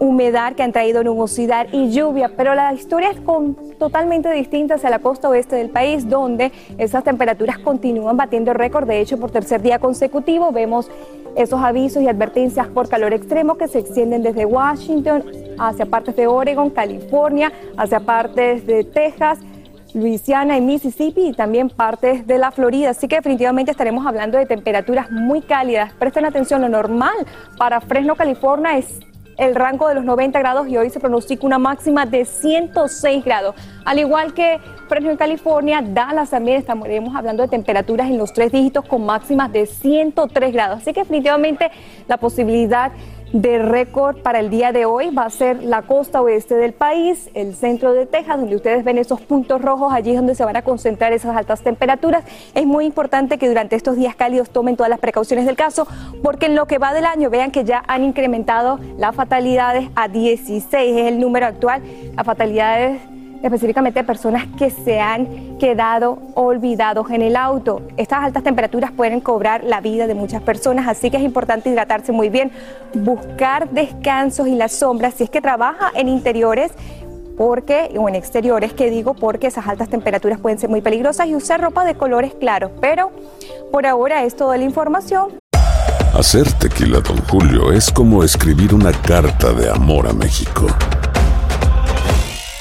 [0.00, 4.90] humedad, que han traído nubosidad y lluvia, pero la historia es con, totalmente distinta hacia
[4.90, 8.88] la costa oeste del país, donde esas temperaturas continúan batiendo récord.
[8.88, 10.90] De hecho, por tercer día consecutivo vemos
[11.36, 15.22] esos avisos y advertencias por calor extremo que se extienden desde Washington
[15.58, 19.38] hacia partes de Oregon, California, hacia partes de Texas.
[19.92, 22.90] Luisiana y Mississippi y también partes de la Florida.
[22.90, 25.92] Así que definitivamente estaremos hablando de temperaturas muy cálidas.
[25.94, 27.16] Presten atención, lo normal
[27.58, 29.00] para Fresno, California es
[29.40, 33.54] el rango de los 90 grados y hoy se pronostica una máxima de 106 grados.
[33.86, 38.52] Al igual que Fresno en California, Dallas también estaremos hablando de temperaturas en los tres
[38.52, 40.82] dígitos con máximas de 103 grados.
[40.82, 41.70] Así que definitivamente
[42.06, 42.92] la posibilidad
[43.32, 47.30] de récord para el día de hoy va a ser la costa oeste del país,
[47.34, 50.56] el centro de Texas, donde ustedes ven esos puntos rojos, allí es donde se van
[50.56, 52.24] a concentrar esas altas temperaturas.
[52.54, 55.86] Es muy importante que durante estos días cálidos tomen todas las precauciones del caso,
[56.22, 60.08] porque en lo que va del año vean que ya han incrementado las fatalidades a
[60.08, 61.82] 16, es el número actual,
[62.16, 63.00] las fatalidades
[63.42, 67.82] específicamente personas que se han quedado olvidados en el auto.
[67.96, 72.12] Estas altas temperaturas pueden cobrar la vida de muchas personas, así que es importante hidratarse
[72.12, 72.50] muy bien,
[72.94, 76.72] buscar descansos y las sombras si es que trabaja en interiores
[77.36, 81.34] porque o en exteriores que digo porque esas altas temperaturas pueden ser muy peligrosas y
[81.34, 83.12] usar ropa de colores claros, pero
[83.72, 85.38] por ahora es toda la información.
[86.12, 90.66] Hacer tequila Don Julio es como escribir una carta de amor a México.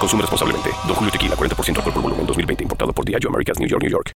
[0.00, 0.70] Consume responsablemente.
[0.86, 2.64] Don Julio Tequila, 40% alcohol por volumen, 2020.
[2.64, 4.12] Importado por Diageo Americas, New York, New York.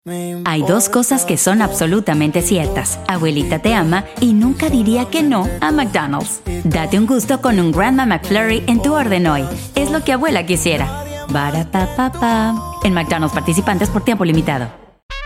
[0.45, 2.99] Hay dos cosas que son absolutamente ciertas.
[3.07, 6.41] Abuelita te ama y nunca diría que no a McDonald's.
[6.63, 9.45] Date un gusto con un Grandma McFlurry en tu orden hoy.
[9.75, 11.03] Es lo que abuela quisiera.
[11.29, 12.55] Barapapapa.
[12.83, 14.83] En McDonald's participantes por tiempo limitado.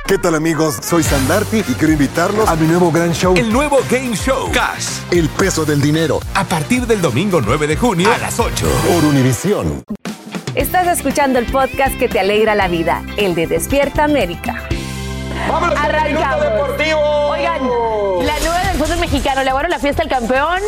[0.08, 0.80] ¿Qué tal amigos?
[0.82, 3.36] Soy Sandarti y quiero invitarlos a mi nuevo gran show.
[3.36, 4.50] El nuevo Game Show.
[4.54, 5.02] Cash.
[5.12, 6.22] El peso del dinero.
[6.34, 8.66] A partir del domingo 9 de junio a las 8.
[8.88, 9.84] Por Univisión.
[10.58, 14.64] Estás escuchando el podcast que te alegra la vida, el de Despierta América.
[15.48, 16.42] ¡Vámonos Arrancamos.
[16.42, 17.00] deportivo!
[17.30, 17.62] Oigan,
[18.26, 20.60] la nueva del fútbol mexicano, le la fiesta al campeón.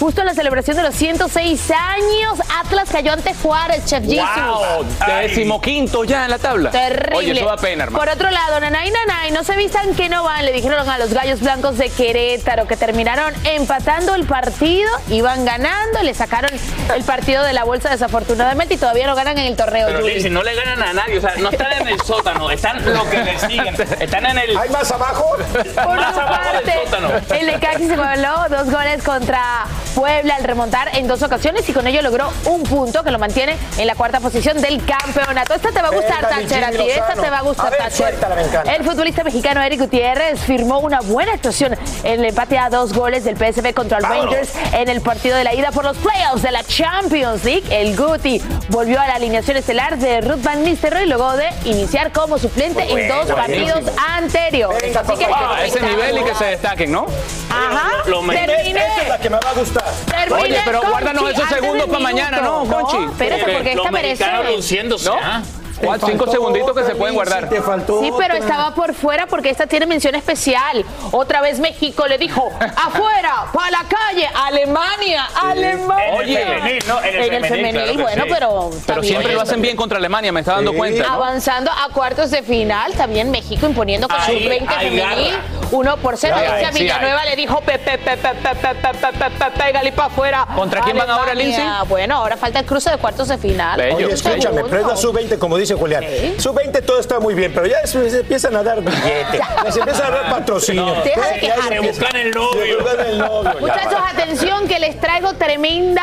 [0.00, 4.24] Justo en la celebración de los 106 años, Atlas cayó ante Juárez, Chef Jesus.
[4.26, 4.84] ¡Wow!
[5.22, 6.70] Decimoquinto ya en la tabla.
[6.70, 7.16] Terrible.
[7.16, 8.04] Oye, eso da pena, hermano.
[8.04, 11.12] Por otro lado, Nanay Nanay, no se vistan que no van, le dijeron a los
[11.12, 16.50] gallos blancos de Querétaro que terminaron empatando el partido, iban ganando, le sacaron
[16.94, 19.86] el partido de la bolsa desafortunadamente y todavía no ganan en el torneo.
[19.86, 20.00] Pero.
[20.00, 23.08] Lindsay, no le ganan a nadie, o sea, no están en el sótano, están lo
[23.08, 23.74] que le siguen.
[24.00, 24.56] Están en el.
[24.56, 25.36] ¿Hay más abajo?
[25.36, 27.08] Por más su abajo del parte, sótano.
[27.38, 31.86] el Necaxi se voló dos goles contra Puebla al remontar en dos ocasiones y con
[31.86, 35.54] ello logró un punto que lo mantiene en la cuarta posición del campeonato.
[35.54, 36.76] Esta te va a gustar, Venga, Thatcher, a ti.
[36.78, 37.96] Virginia Esta te va a gustar, A ver, Thatcher.
[38.08, 38.74] suéltala, me encanta.
[38.74, 43.24] El futbolista mexicano Eric Gutiérrez firmó una buena actuación en el empate a dos goles
[43.24, 44.24] del PSV contra el Vámonos.
[44.34, 47.64] Rangers en el partido de la ida por los playoffs de la Champions League.
[47.70, 52.38] El Guti volvió a la alineación estelar de Ruth Van Nistelrooy luego de iniciar como
[52.38, 53.80] suplente Muy en bueno, dos partidos
[54.16, 54.96] anteriores.
[54.96, 55.56] Así que papá.
[55.56, 57.06] A ese nivel y que se destaquen, ¿no?
[57.50, 57.90] Ajá.
[58.06, 58.80] Lo- lo- Terminé.
[58.86, 59.83] Esta es la que me va a gustar.
[60.06, 62.64] Terminé, Oye, pero guárdanos esos segundos para mañana, ¿no.
[62.64, 62.96] Conchi?
[63.04, 64.24] espérate, porque esta merece.
[64.56, 65.16] luciéndose, ¿No?
[65.22, 65.42] ¿ah?
[65.84, 67.48] Cuatro, cinco segunditos que se pueden guardar.
[67.48, 68.46] Te faltó Sí, pero otra.
[68.46, 70.84] estaba por fuera porque esta tiene mención especial.
[71.12, 76.14] Otra vez México le dijo, afuera, para la calle, Alemania, Alemania.
[76.18, 77.02] Oye, En el femenil, ¿no?
[77.02, 78.30] En el En el femenil, femenil, claro que bueno, sí.
[78.32, 79.12] pero Pero bien.
[79.14, 80.76] siempre lo hacen bien contra Alemania, me está dando Sí.
[80.76, 81.06] cuenta.
[81.08, 81.14] ¿no?
[81.14, 85.44] Avanzando a cuartos de final, también México imponiendo con su 20 ahí femenil, garra.
[85.70, 86.34] 1 por 0.
[86.36, 90.46] Ahí, Alicia sí, Villanueva le dijo, pepe, pepe, pepe, pepe, pepe, pepe, pégale para afuera.
[90.54, 91.34] ¿Contra quién van ahora.
[91.34, 91.64] Lindsay?
[91.88, 93.76] Bueno, ahora falta el cruce de cuartos de final.
[93.76, 93.96] Bello.
[93.96, 96.04] Oye, escúchame, es la sub-20, como dice Julián.
[96.04, 96.34] Sí.
[96.38, 100.06] Sub-20 todo está muy bien, pero ya después se empiezan a dar billete, les empiezan
[100.12, 100.86] a dar patrocinio.
[101.04, 101.76] Deja de ya quejarte.
[101.76, 102.64] empiezan- buscan el novio.
[102.64, 106.02] Se buscan el novio, Muchachos, atención que les traigo tremenda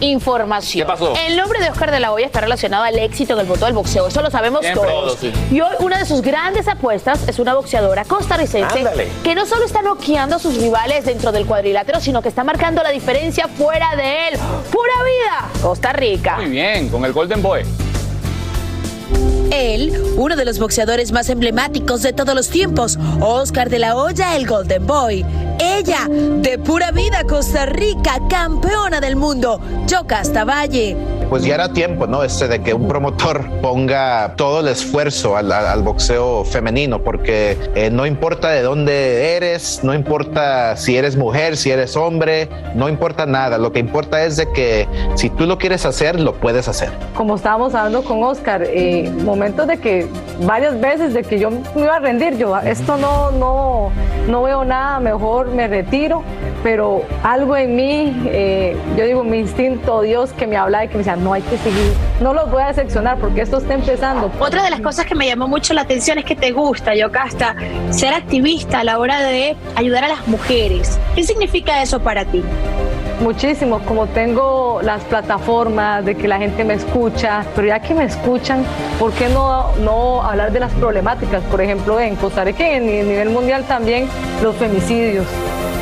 [0.00, 0.84] información.
[0.84, 1.14] ¿Qué pasó?
[1.28, 3.74] El nombre de Oscar de la Hoya está relacionado al éxito en el mundo del
[3.74, 4.08] boxeo.
[4.08, 5.16] Eso lo sabemos Siempre, todos.
[5.16, 5.32] todos, sí.
[5.52, 9.08] Y hoy una de sus grandes apuestas es una boxeadora costarricense Ándale.
[9.22, 12.82] que no solo está noqueando a sus rivales dentro del cuadrilátero, sino que está marcando
[12.82, 14.38] la diferencia fuera de él.
[14.72, 15.48] ¡Pura vida!
[15.62, 16.36] Costa Rica.
[16.36, 17.62] Muy bien, con el Golden Boy.
[19.52, 24.34] Él, uno de los boxeadores más emblemáticos de todos los tiempos, Oscar de la Hoya,
[24.34, 25.26] el Golden Boy.
[25.62, 30.96] Ella, de pura vida Costa Rica, campeona del mundo, Yocasta Valle.
[31.30, 32.24] Pues ya era tiempo, ¿no?
[32.24, 37.56] Este de que un promotor ponga todo el esfuerzo al, al- al boxeo femenino, porque
[37.74, 42.88] eh, no importa de dónde eres, no importa si eres mujer, si eres hombre, no
[42.88, 43.56] importa nada.
[43.56, 46.90] Lo que importa es de que si tú lo quieres hacer, lo puedes hacer.
[47.14, 50.06] como estábamos hablando con Oscar, eh, momentos momentos de que
[50.46, 53.90] varias veces de que yo me iba a rendir, yo esto no, no,
[54.28, 56.22] no veo nada, mejor me retiro,
[56.62, 60.94] pero algo en mí, eh, yo digo mi instinto, Dios que me habla y que
[60.94, 64.30] me decía, no hay que seguir, no los voy a decepcionar porque esto está empezando.
[64.38, 67.56] Otra de las cosas que me llamó mucho la atención es que te gusta, Yocasta,
[67.90, 70.98] ser activista a la hora de ayudar a las mujeres.
[71.14, 72.42] ¿Qué significa eso para ti?
[73.20, 78.04] Muchísimo, como tengo las plataformas de que la gente me escucha, pero ya que me
[78.04, 78.64] escuchan,
[78.98, 81.42] ¿por qué no, no hablar de las problemáticas?
[81.44, 84.08] Por ejemplo, en Costa Rica y a nivel mundial también
[84.42, 85.26] los femicidios.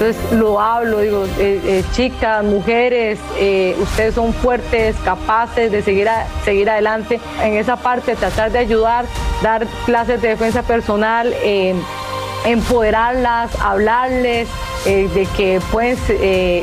[0.01, 6.09] Entonces lo hablo, digo, eh, eh, chicas, mujeres, eh, ustedes son fuertes, capaces de seguir,
[6.43, 9.05] seguir adelante en esa parte, tratar de ayudar,
[9.43, 11.35] dar clases de defensa personal,
[12.47, 14.49] empoderarlas, hablarles,
[14.85, 15.97] de que pueden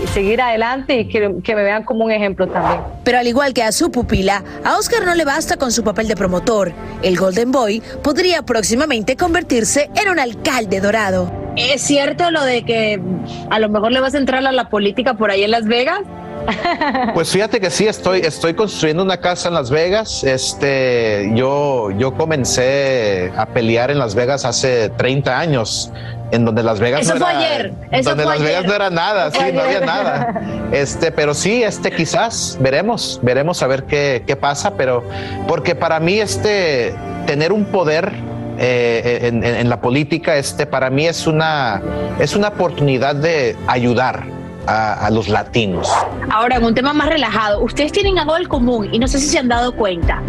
[0.07, 2.81] seguir adelante y que, que, me vean como un ejemplo también.
[3.03, 6.07] Pero al igual que a su pupila, a Oscar no le basta con su papel
[6.07, 6.73] de promotor.
[7.03, 11.31] El Golden Boy podría próximamente convertirse en un alcalde dorado.
[11.55, 13.01] ¿Es cierto lo de que
[13.49, 16.01] a lo mejor le vas a entrar a la política por ahí en Las Vegas?
[17.13, 20.23] Pues fíjate que sí, estoy, estoy construyendo una casa en Las Vegas.
[20.23, 25.91] Este, yo, yo comencé a pelear en Las Vegas hace 30 años,
[26.31, 27.73] en donde Las Vegas Eso no fue era, ayer.
[27.91, 30.41] Eso donde fue Las Vegas no era nada, sí, no había nada.
[30.71, 35.01] Este, pero sí, este, quizás veremos, veremos a ver qué, qué pasa, pero
[35.47, 36.93] porque para mí este
[37.25, 38.11] tener un poder
[38.59, 41.81] eh, en, en- en la política, este, para mí es una,
[42.19, 44.25] es una oportunidad de ayudar
[44.67, 45.91] a, los latinos.
[46.29, 49.27] Ahora, en un tema más relajado, ustedes tienen algo en común y no sé si
[49.27, 50.21] se han dado cuenta.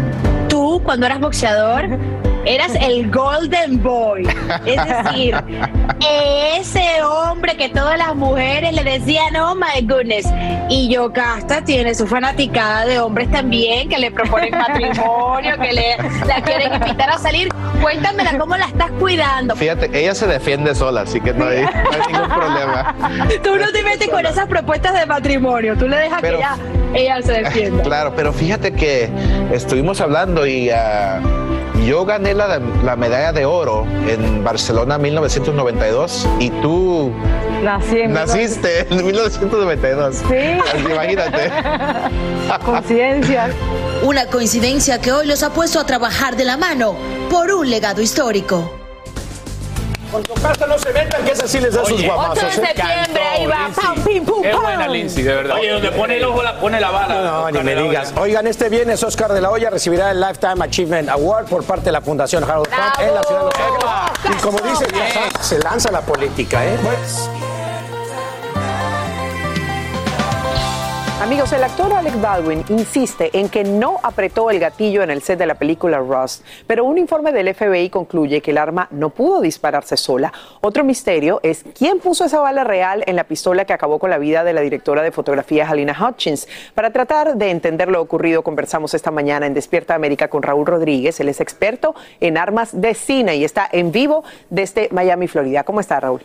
[0.47, 1.99] Tú, cuando eras boxeador,
[2.45, 4.27] eras el Golden Boy.
[4.65, 5.35] Es decir,
[6.57, 10.27] ese hombre que todas las mujeres le decían, oh my goodness.
[10.69, 15.97] Y Yocasta tiene su fanaticada de hombres también que le proponen matrimonio, que le,
[16.27, 17.49] la quieren invitar a salir.
[17.81, 19.55] Cuéntamela cómo la estás cuidando.
[19.55, 22.95] Fíjate, ella se defiende sola, así que no hay, no hay ningún problema.
[23.43, 26.57] Tú no te metes con esas propuestas de matrimonio, tú le dejas Pero- que ella,
[26.93, 27.83] ella se defienda.
[27.83, 29.09] Claro, pero fíjate que
[29.51, 31.19] estuvimos hablando y ah,
[31.85, 37.11] yo gané la, la medalla de oro en Barcelona 1992 y tú
[37.63, 40.15] Nací en naciste en 1992.
[40.15, 40.35] Sí.
[40.35, 41.51] Así, imagínate.
[42.65, 43.49] Conciencia.
[44.03, 46.95] Una coincidencia que hoy los ha puesto a trabajar de la mano
[47.29, 48.78] por un legado histórico.
[50.11, 52.43] Con tu casa no se metan, que esa sí les da sus guamazos.
[52.43, 52.51] ¿eh?
[52.51, 54.61] septiembre, ahí va, pam, pim, pum, Qué pam.
[54.61, 55.57] buena Lindsay, de verdad.
[55.57, 57.15] Oye, donde pone el ojo, la, pone la bala.
[57.21, 58.13] No, ni Oscar me de digas.
[58.17, 61.91] Oigan, este viernes Oscar de la Hoya recibirá el Lifetime Achievement Award por parte de
[61.91, 64.37] la Fundación Harold Trump en la ciudad de Los Ángeles.
[64.37, 64.87] Y como dice,
[65.41, 66.77] se lanza la política, ¿eh?
[66.81, 67.29] Pues,
[71.29, 75.37] Amigos, el actor Alec Baldwin insiste en que no apretó el gatillo en el set
[75.37, 79.39] de la película Rust, pero un informe del FBI concluye que el arma no pudo
[79.39, 80.33] dispararse sola.
[80.61, 84.17] Otro misterio es quién puso esa bala real en la pistola que acabó con la
[84.17, 86.47] vida de la directora de fotografía Halina Hutchins.
[86.73, 91.19] Para tratar de entender lo ocurrido, conversamos esta mañana en Despierta América con Raúl Rodríguez.
[91.19, 95.63] Él es experto en armas de cine y está en vivo desde Miami, Florida.
[95.63, 96.21] ¿Cómo está, Raúl?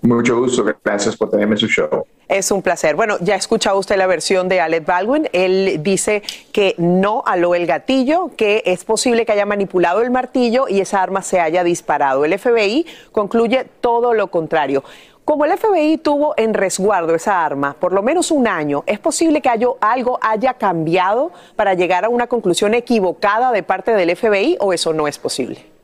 [0.00, 2.04] Mucho gusto, gracias por tenerme en su show.
[2.28, 2.96] Es un placer.
[2.96, 5.28] Bueno, ya ha escuchado usted la versión de Alec Baldwin.
[5.32, 10.66] Él dice que no aló el gatillo, que es posible que haya manipulado el martillo
[10.68, 12.24] y esa arma se haya disparado.
[12.24, 14.82] El FBI concluye todo lo contrario.
[15.24, 19.40] Como el FBI tuvo en resguardo esa arma por lo menos un año, ¿es posible
[19.40, 19.48] que
[19.80, 24.92] algo haya cambiado para llegar a una conclusión equivocada de parte del FBI o eso
[24.92, 25.75] no es posible?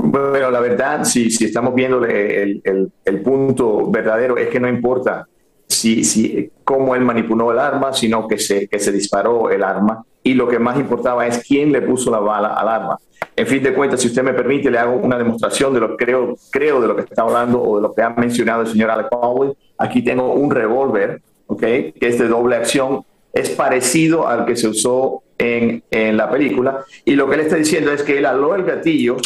[0.00, 4.68] Bueno, la verdad, si, si estamos viendo el, el- el punto verdadero, es que no
[4.68, 5.26] importa
[5.66, 10.04] si, si, cómo él manipuló el arma, sino que se, que se disparó el arma.
[10.22, 12.98] Y lo que más importaba es quién le puso la bala al arma.
[13.34, 16.04] En fin de cuentas, si usted me permite, le hago una demostración de lo que
[16.04, 18.90] creo, creo de lo que está hablando o de lo que ha mencionado el señor
[18.90, 19.52] Alec Baldwin.
[19.78, 21.60] Aquí tengo un revólver, ¿ok?
[21.60, 23.02] Que es de doble acción.
[23.32, 26.84] Es parecido al que se usó en, en la película.
[27.04, 29.16] Y lo que él está diciendo es que él aló el gatillo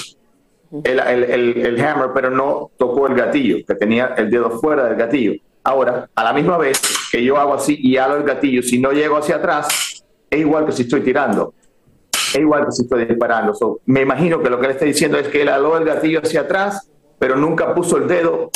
[0.84, 4.84] el, el- el- el hammer, pero no tocó el gatillo, que tenía el dedo fuera
[4.84, 5.32] del gatillo.
[5.64, 6.80] Ahora, a la misma vez
[7.10, 10.66] que yo hago así y halo el gatillo, si no llego hacia atrás, es igual
[10.66, 11.54] que si estoy tirando.
[12.12, 13.54] Es igual que si estoy disparando.
[13.54, 16.20] So, me imagino que lo que él está diciendo es que él aló el gatillo
[16.22, 18.50] hacia atrás, pero nunca puso el dedo,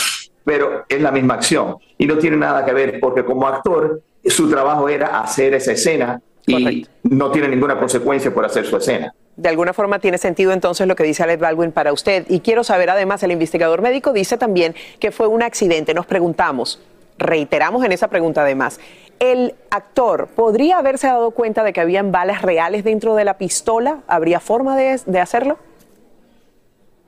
[0.45, 1.77] pero es la misma acción.
[1.99, 6.21] Y no tiene nada que ver, porque como actor, su trabajo era hacer esa escena
[6.47, 6.65] y
[7.05, 9.13] no tiene ninguna consecuencia por hacer su escena.
[9.37, 12.25] De alguna forma tiene sentido entonces lo que dice Alec Baldwin para usted.
[12.29, 15.93] Y quiero saber además, el investigador médico dice también que fue un accidente.
[15.93, 16.81] Nos preguntamos,
[17.19, 18.81] reiteramos en esa pregunta además,
[19.19, 24.03] ¿El actor podría haberse dado cuenta de que habían balas reales dentro de la pistola?
[24.07, 25.59] ¿Habría forma de, de hacerlo?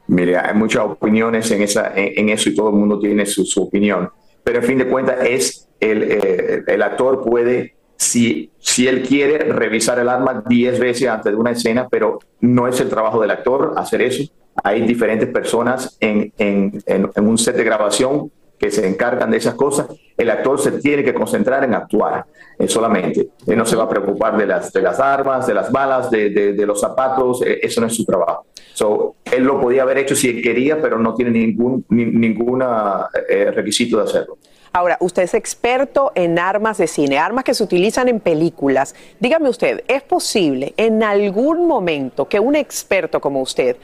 [0.07, 3.65] Mire, hay muchas opiniones en, esa, en, eso y todo el mundo tiene su, su
[3.65, 4.11] opinión.
[4.43, 9.39] Pero en fin de cuentas, es el, eh, el actor puede, si, si él quiere,
[9.39, 13.33] revisar el arma 10 veces antes de una escena, pero no es el trabajo del
[13.33, 14.23] actor hacer eso.
[14.63, 19.37] Hay diferentes personas en, en, en, en un set de grabación que se encargan de
[19.37, 19.87] esas cosas,
[20.17, 22.27] el actor se tiene que concentrar en actuar
[22.59, 23.29] eh, solamente.
[23.47, 26.31] Él no se va a preocupar de las, de las armas, de las balas, de,
[26.31, 28.47] de, de los zapatos, eh, eso no es su trabajo.
[28.75, 33.07] So, él lo podía haber hecho si él quería, pero no tiene ningún ni, ninguna,
[33.29, 34.39] eh, requisito de hacerlo.
[34.73, 38.95] Ahora, usted es experto en armas de cine, armas que se utilizan en películas.
[39.21, 43.77] Dígame usted, ¿es posible en algún momento que un experto como usted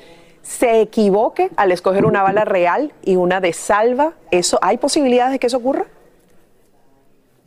[0.42, 4.12] se equivoque al escoger una bala real y una de salva?
[4.30, 5.86] ¿Eso, ¿Hay posibilidades de que eso ocurra?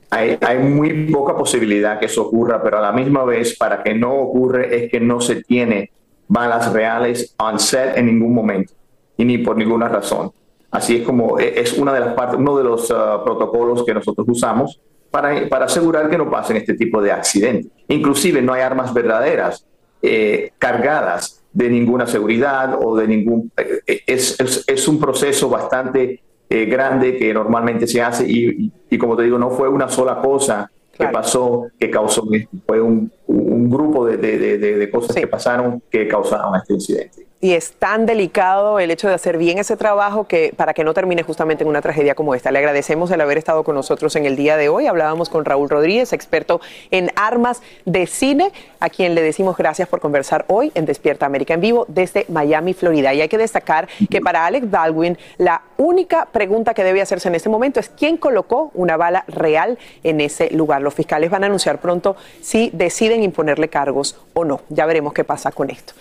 [0.09, 3.93] Hay, hay, muy poca posibilidad que eso ocurra, pero a la misma vez, para que
[3.93, 5.91] no ocurre, es que no se tiene
[6.27, 8.73] balas reales on set en ningún momento
[9.17, 10.31] y ni por ninguna razón.
[10.71, 13.93] Así es como e, es una de las partes, uno de los uh, protocolos que
[13.93, 17.71] nosotros usamos para, para, asegurar que no pasen este tipo de accidentes.
[17.87, 19.65] Inclusive no hay armas verdaderas
[20.01, 23.51] eh, cargadas de ninguna seguridad o de ningún...
[23.57, 28.71] Eh, es, es, es, un proceso bastante eh, grande que normalmente se hace y, y,
[28.89, 32.81] y, como te digo, no fue una sola cosa que pasó que causó esto, fue
[32.81, 35.21] un, un grupo de, de, de, de cosas sí.
[35.21, 39.59] que pasaron que causaron este incidente y es tan delicado el hecho de hacer bien
[39.59, 42.51] ese trabajo que para que no termine justamente en una tragedia como esta.
[42.51, 44.87] Le agradecemos el haber estado con nosotros en el día de hoy.
[44.87, 49.99] Hablábamos con Raúl Rodríguez, experto en armas de cine, a quien le decimos gracias por
[49.99, 53.13] conversar hoy en Despierta América en vivo desde Miami, Florida.
[53.13, 57.35] Y hay que destacar que para Alex Baldwin la única pregunta que debe hacerse en
[57.35, 60.81] este momento es quién colocó una bala real en ese lugar.
[60.81, 64.61] Los fiscales van a anunciar pronto si deciden imponerle cargos o no.
[64.69, 65.93] Ya veremos qué pasa con esto.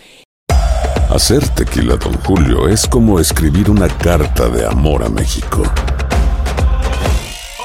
[1.10, 5.62] Hacer tequila, Don Julio, es como escribir una carta de amor a México.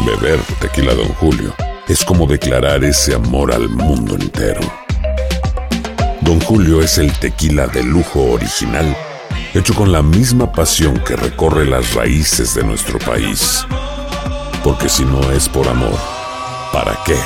[0.06, 1.54] Beber tequila, Don Julio,
[1.88, 4.62] es como declarar ese amor al mundo entero.
[6.22, 8.96] Don Julio es el tequila de lujo original,
[9.54, 13.66] hecho con la misma pasión que recorre las raíces de nuestro país.
[14.64, 15.98] Porque si no es por amor,
[16.72, 17.18] ¿para qué?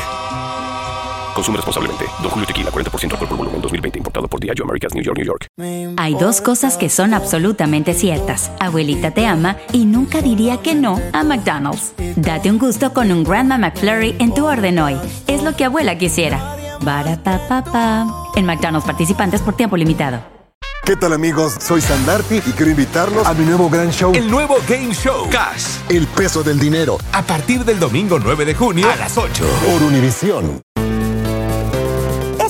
[1.35, 2.05] Consume responsablemente.
[2.21, 3.99] Don Julio Tequila, 40% alcohol por volumen, 2020.
[3.99, 5.47] Importado por Diageo Americas, New York, New York.
[5.97, 8.51] Hay dos cosas que son absolutamente ciertas.
[8.59, 11.93] Abuelita te ama y nunca diría que no a McDonald's.
[12.15, 14.97] Date un gusto con un Grandma McFlurry en tu orden hoy.
[15.27, 16.55] Es lo que abuela quisiera.
[16.81, 18.07] Barapapapa.
[18.35, 20.19] En McDonald's participantes por tiempo limitado.
[20.85, 21.57] ¿Qué tal amigos?
[21.59, 24.13] Soy Sandarti y quiero invitarlos a mi nuevo gran show.
[24.13, 25.27] El nuevo Game Show.
[25.31, 25.79] Cash.
[25.89, 26.99] El peso del dinero.
[27.11, 29.43] A partir del domingo 9 de junio a las 8.
[29.65, 30.64] Por Univisión.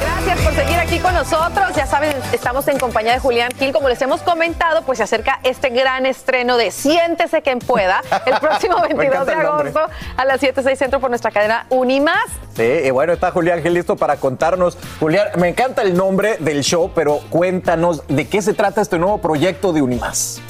[0.00, 1.74] Gracias por seguir aquí con nosotros.
[1.76, 3.72] Ya saben, estamos en compañía de Julián Gil.
[3.72, 8.34] Como les hemos comentado, pues se acerca este gran estreno de Siéntese quien pueda el
[8.40, 9.80] próximo 22 de agosto
[10.16, 12.24] a las 7, 6 centro por nuestra cadena Unimás.
[12.56, 14.78] Sí, y bueno, está Julián Gil listo para contarnos.
[14.98, 19.18] Julián, me encanta el nombre del show, pero cuéntanos de qué se trata este nuevo
[19.18, 20.40] proyecto de Unimás.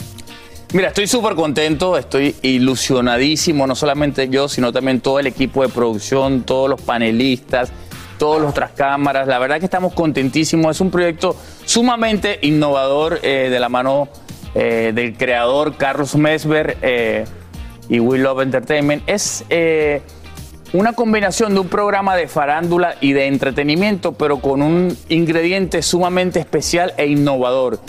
[0.73, 5.69] Mira, estoy súper contento, estoy ilusionadísimo, no solamente yo, sino también todo el equipo de
[5.69, 7.73] producción, todos los panelistas,
[8.21, 9.27] todas las otras cámaras.
[9.27, 10.77] La verdad que estamos contentísimos.
[10.77, 14.09] Es un proyecto sumamente innovador eh, de la mano
[14.55, 17.25] eh, del creador Carlos Mesber eh,
[17.89, 19.03] y We Love Entertainment.
[19.09, 20.03] Es eh,
[20.75, 26.41] una combinación de un programa de farándula y de entretenimiento, pero con un ingrediente sumamente
[26.41, 27.81] especial e innovador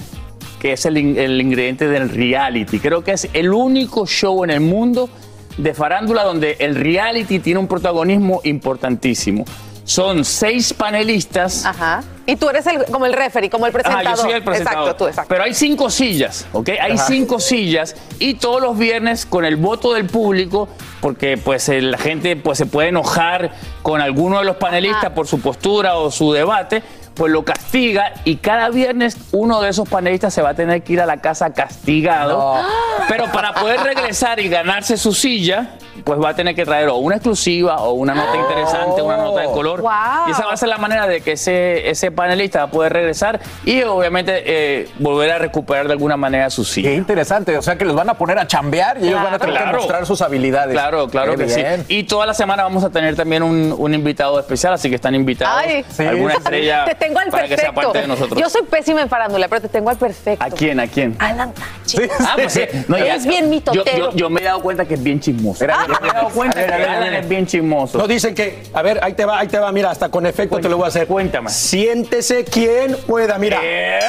[0.62, 2.80] que es el, el ingrediente del reality.
[2.80, 5.10] Creo que es el único show en el mundo
[5.58, 9.44] de farándula donde el reality tiene un protagonismo importantísimo.
[9.92, 11.66] Son seis panelistas.
[11.66, 12.02] Ajá.
[12.26, 14.08] Y tú eres el, como el referee, como el presentador.
[14.08, 14.84] Ah, yo soy el presentador.
[14.84, 15.28] Exacto, tú, exacto.
[15.28, 16.70] Pero hay cinco sillas, ¿ok?
[16.82, 17.08] Hay Ajá.
[17.08, 20.70] cinco sillas y todos los viernes con el voto del público,
[21.02, 25.14] porque pues la gente pues se puede enojar con alguno de los panelistas Ajá.
[25.14, 26.84] por su postura o su debate,
[27.14, 30.94] pues lo castiga y cada viernes uno de esos panelistas se va a tener que
[30.94, 32.38] ir a la casa castigado.
[32.38, 32.68] No.
[33.10, 35.72] Pero para poder regresar y ganarse su silla,
[36.04, 39.42] pues va a tener que traer o una exclusiva o una nota interesante, una nota
[39.42, 39.82] de color.
[39.82, 39.92] Wow.
[40.28, 42.94] Y esa va a ser la manera de que ese, ese panelista va a poder
[42.94, 46.90] regresar y obviamente eh, volver a recuperar de alguna manera su silla.
[46.90, 49.40] Qué interesante, o sea que los van a poner a chambear y ellos van a
[49.40, 50.74] tener que mostrar sus habilidades.
[50.74, 51.86] Claro, claro Qué que bien.
[51.88, 51.98] sí.
[52.00, 55.16] Y toda la semana vamos a tener también un, un invitado especial, así que están
[55.16, 55.62] invitados.
[55.66, 55.86] Ay.
[55.90, 56.04] Sí.
[56.06, 57.82] Alguna estrella Te tengo al para que sea perfecto.
[57.82, 58.40] parte de nosotros.
[58.42, 60.44] Yo soy pésima en farándula, pero te tengo al perfecto.
[60.44, 60.80] ¿A quién?
[60.80, 61.16] ¿A quién?
[61.20, 62.14] Alan Táchira.
[62.20, 62.62] Ah, pues sí.
[62.88, 64.12] No, ya- es bien mitotero.
[64.12, 65.60] yo, yo me he dado cuenta que es bien chismoso.
[65.88, 67.20] Me he dado cuenta A ver, a que ver, a Alan ver.
[67.24, 67.98] es bien chismoso.
[67.98, 70.60] No dicen que, a ver, ahí te va, ahí te va, mira, hasta con efecto
[70.60, 71.08] te lo voy a hacer.
[71.08, 71.50] Cuéntame.
[71.50, 73.60] Siéntese quien pueda, mira.
[73.64, 74.00] Eh,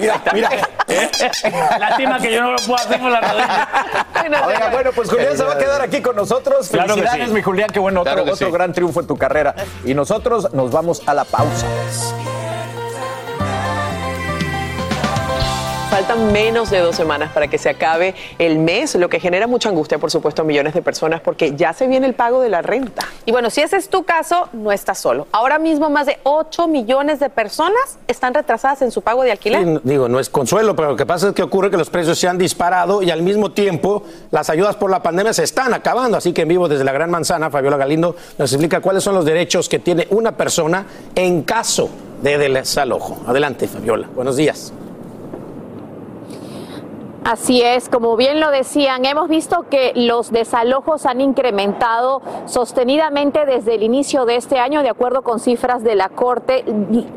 [0.00, 0.48] Mira, mira.
[1.80, 4.46] Lástima que yo no lo puedo hacer con la rodilla.
[4.46, 6.68] Oiga, bueno, pues Julián se va a quedar aquí con nosotros.
[6.68, 7.34] Claro que Felicidades, sí.
[7.34, 8.52] mi Julián, qué bueno, otro, Claro otro sí.
[8.52, 9.56] gran triunfo en tu carrera.
[9.84, 11.66] Y nosotros nos vamos a la pausa.
[15.90, 19.70] Faltan menos de dos semanas para que se acabe el mes, lo que genera mucha
[19.70, 22.60] angustia, por supuesto, a millones de personas, porque ya se viene el pago de la
[22.60, 23.08] renta.
[23.24, 25.26] Y bueno, si ese es tu caso, no estás solo.
[25.32, 29.64] Ahora mismo más de 8 millones de personas están retrasadas en su pago de alquiler.
[29.64, 32.18] Sí, digo, no es consuelo, pero lo que pasa es que ocurre que los precios
[32.18, 36.18] se han disparado y al mismo tiempo las ayudas por la pandemia se están acabando.
[36.18, 39.24] Así que en vivo desde la Gran Manzana, Fabiola Galindo nos explica cuáles son los
[39.24, 40.84] derechos que tiene una persona
[41.14, 41.88] en caso
[42.22, 43.22] de desalojo.
[43.26, 44.06] Adelante, Fabiola.
[44.14, 44.70] Buenos días.
[47.30, 53.74] Así es, como bien lo decían, hemos visto que los desalojos han incrementado sostenidamente desde
[53.74, 56.64] el inicio de este año, de acuerdo con cifras de la Corte.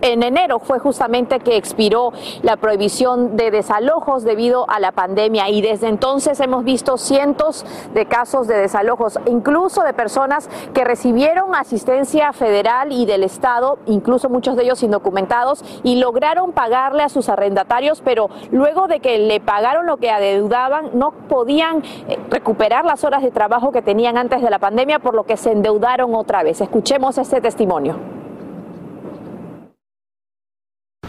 [0.02, 5.62] En enero fue justamente que expiró la prohibición de desalojos debido a la pandemia y
[5.62, 12.34] desde entonces hemos visto cientos de casos de desalojos, incluso de personas que recibieron asistencia
[12.34, 18.02] federal y del Estado, incluso muchos de ellos indocumentados, y lograron pagarle a sus arrendatarios,
[18.04, 23.22] pero luego de que le pagaron lo que adeudaban, no podían eh, recuperar las horas
[23.22, 26.60] de trabajo que tenían antes de la pandemia, por lo que se endeudaron otra vez.
[26.60, 27.98] Escuchemos este testimonio.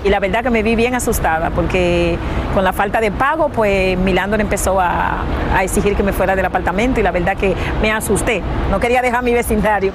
[0.05, 2.19] Y la verdad que me vi bien asustada porque
[2.55, 5.25] con la falta de pago, pues Milando empezó a
[5.63, 8.43] exigir que me fuera del apartamento y la verdad que me asusté.
[8.71, 9.93] No quería dejar mi vecindario.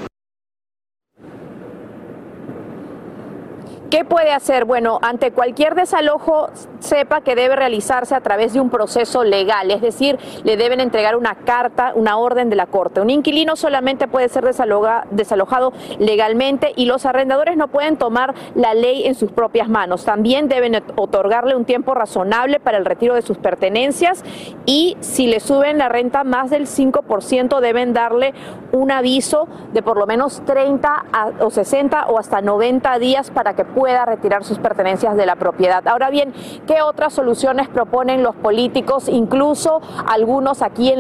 [3.90, 4.66] ¿Qué puede hacer?
[4.66, 9.80] Bueno, ante cualquier desalojo, sepa que debe realizarse a través de un proceso legal, es
[9.82, 13.00] decir, le deben entregar una carta, una orden de la Corte.
[13.00, 19.06] Un inquilino solamente puede ser desalojado legalmente y los arrendadores no pueden tomar la ley
[19.08, 20.04] en sus propias manos.
[20.04, 24.24] También deben ot- otorgarle un tiempo razonable para el retiro de sus pertenencias
[24.66, 28.34] y si le suben la renta más del 5%, deben darle
[28.74, 33.56] un aviso de por lo menos 30 a- o 60 o hasta 90 días para
[33.56, 35.88] que pueda retirar sus pertenencias de la propiedad.
[35.88, 36.34] Ahora bien,
[36.66, 39.08] ¿qué otras soluciones proponen los políticos?
[39.08, 41.00] Incluso algunos aquí en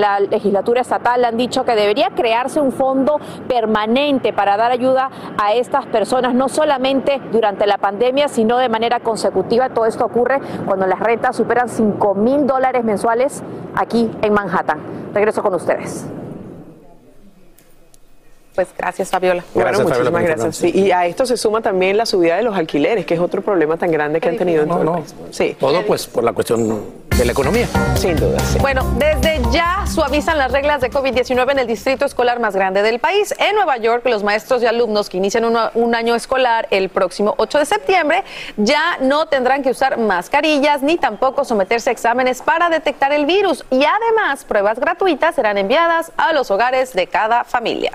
[0.00, 5.10] la, legislatura estatal han dicho que debería crearse un fondo permanente para dar ayuda
[5.42, 9.70] a estas personas, no solamente durante la pandemia, sino de manera consecutiva.
[9.70, 13.42] Todo esto ocurre cuando las rentas superan 5 mil dólares mensuales
[13.74, 14.78] aquí en Manhattan.
[15.12, 16.06] Regreso con ustedes.
[18.54, 19.42] Pues gracias, Fabiola.
[19.52, 20.56] Bueno, Gracias, Fabiola, muchísimas gracias.
[20.56, 23.42] Sí, y a esto se suma también la subida de los alquileres, que es otro
[23.42, 25.14] problema tan grande que han tenido en todo el país.
[25.32, 26.84] Sí, Todo pues por la cuestión
[27.16, 27.66] de la economía.
[27.96, 28.38] sin duda.
[28.40, 28.58] sí.
[28.60, 33.00] Bueno, desde ya suavizan las reglas de COVID-19 en el distrito escolar más grande del
[33.00, 33.34] país.
[33.38, 37.34] En Nueva York, los maestros y alumnos que inician una- un año escolar el próximo
[37.38, 38.22] 8 de septiembre
[38.56, 43.64] ya no tendrán que usar mascarillas ni tampoco someterse a exámenes para detectar el virus.
[43.70, 47.92] Y además, pruebas gratuitas serán enviadas a los hogares de cada familia.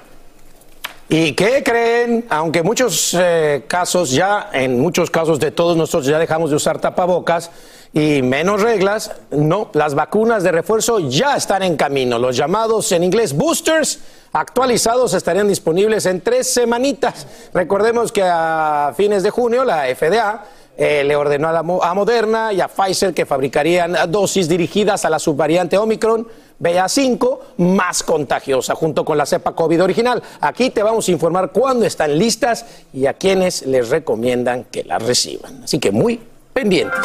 [1.11, 2.27] ¿Y qué creen?
[2.29, 6.79] Aunque muchos eh, casos ya, en muchos casos de todos nosotros ya dejamos de usar
[6.79, 7.49] tapabocas
[7.91, 12.19] y menos reglas, no, las vacunas de refuerzo ya están en camino.
[12.19, 14.01] Los llamados en inglés boosters
[14.33, 17.25] actualizados estarían disponibles en tres semanitas.
[17.55, 20.45] Recordemos que a fines de junio la FDA
[20.77, 25.09] eh, le ordenó a, la a Moderna y a Pfizer que fabricarían dosis dirigidas a
[25.09, 26.27] la subvariante Omicron
[26.59, 30.21] BA5 más contagiosa junto con la cepa COVID original.
[30.41, 35.01] Aquí te vamos a informar cuándo están listas y a quienes les recomiendan que las
[35.01, 35.63] reciban.
[35.63, 36.19] Así que muy
[36.53, 36.99] pendientes.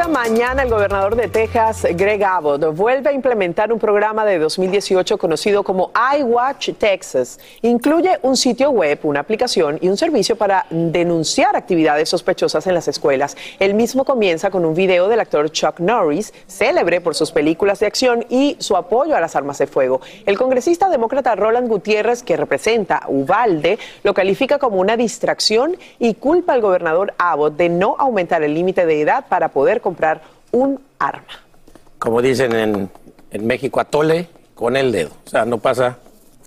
[0.00, 5.18] Esta mañana el gobernador de Texas, Greg Abbott, vuelve a implementar un programa de 2018
[5.18, 7.38] conocido como iWatch Texas.
[7.60, 12.88] Incluye un sitio web, una aplicación y un servicio para denunciar actividades sospechosas en las
[12.88, 13.36] escuelas.
[13.58, 17.86] El mismo comienza con un video del actor Chuck Norris, célebre por sus películas de
[17.86, 20.00] acción y su apoyo a las armas de fuego.
[20.24, 26.54] El congresista demócrata Roland Gutiérrez, que representa Uvalde, lo califica como una distracción y culpa
[26.54, 30.22] al gobernador Abbott de no aumentar el límite de edad para poder comprar
[30.52, 31.24] un arma.
[31.98, 32.90] Como dicen en
[33.30, 35.10] en México atole con el dedo.
[35.26, 35.98] O sea, no pasa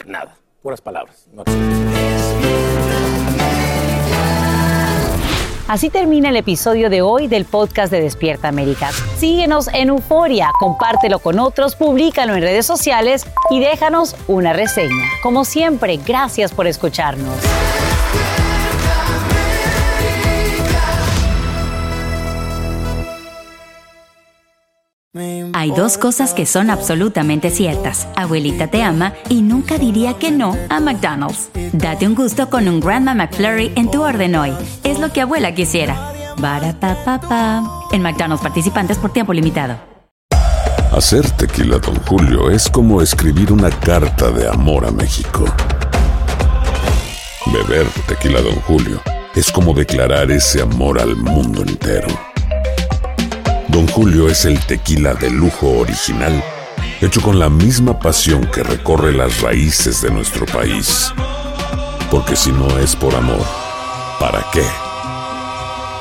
[0.05, 0.35] nada.
[0.61, 1.25] Puras palabras.
[1.33, 1.43] No
[5.67, 8.91] Así termina el episodio de hoy del podcast de Despierta América.
[9.17, 15.05] Síguenos en Euforia, compártelo con otros, públicalo en redes sociales y déjanos una reseña.
[15.23, 17.37] Como siempre, gracias por escucharnos.
[25.63, 28.09] Hay dos cosas que son absolutamente ciertas.
[28.17, 31.47] Abuelita te ama y nunca diría que no a McDonald's.
[31.71, 34.51] Date un gusto con un Grandma McFlurry en tu orden hoy.
[34.83, 36.11] Es lo que abuela quisiera.
[36.37, 39.77] Barata En McDonald's participantes por tiempo limitado.
[40.91, 45.45] Hacer tequila, Don Julio, es como escribir una carta de amor a México.
[47.53, 48.99] Beber tequila, Don Julio,
[49.33, 52.32] es como declarar ese amor al mundo entero.
[53.73, 56.43] Don Julio es el tequila de lujo original,
[57.01, 61.11] hecho con la misma pasión que recorre las raíces de nuestro país.
[62.11, 63.43] Porque si no es por amor,
[64.19, 64.61] ¿para qué?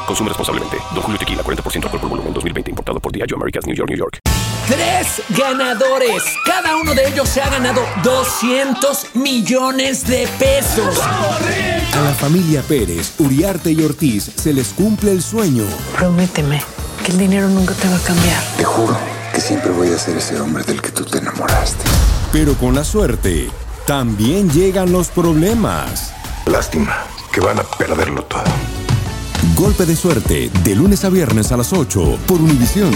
[0.06, 0.76] Consume responsablemente.
[0.92, 2.70] Don Julio Tequila, 40% alcohol por volumen, 2020.
[2.72, 4.18] Importado por Diageo Americas, New York, New York.
[4.68, 6.24] Tres ganadores.
[6.44, 11.00] Cada uno de ellos se ha ganado 200 millones de pesos.
[11.00, 15.64] A la familia Pérez, Uriarte y Ortiz se les cumple el sueño.
[15.96, 16.60] Prométeme
[17.02, 18.42] que el dinero nunca te va a cambiar.
[18.56, 18.96] Te juro
[19.34, 21.84] que siempre voy a ser ese hombre del que tú te enamoraste.
[22.30, 23.50] Pero con la suerte,
[23.86, 26.12] también llegan los problemas.
[26.46, 28.44] Lástima que van a perderlo todo.
[29.56, 32.92] Golpe de suerte, de lunes a viernes a las 8 por Univisión.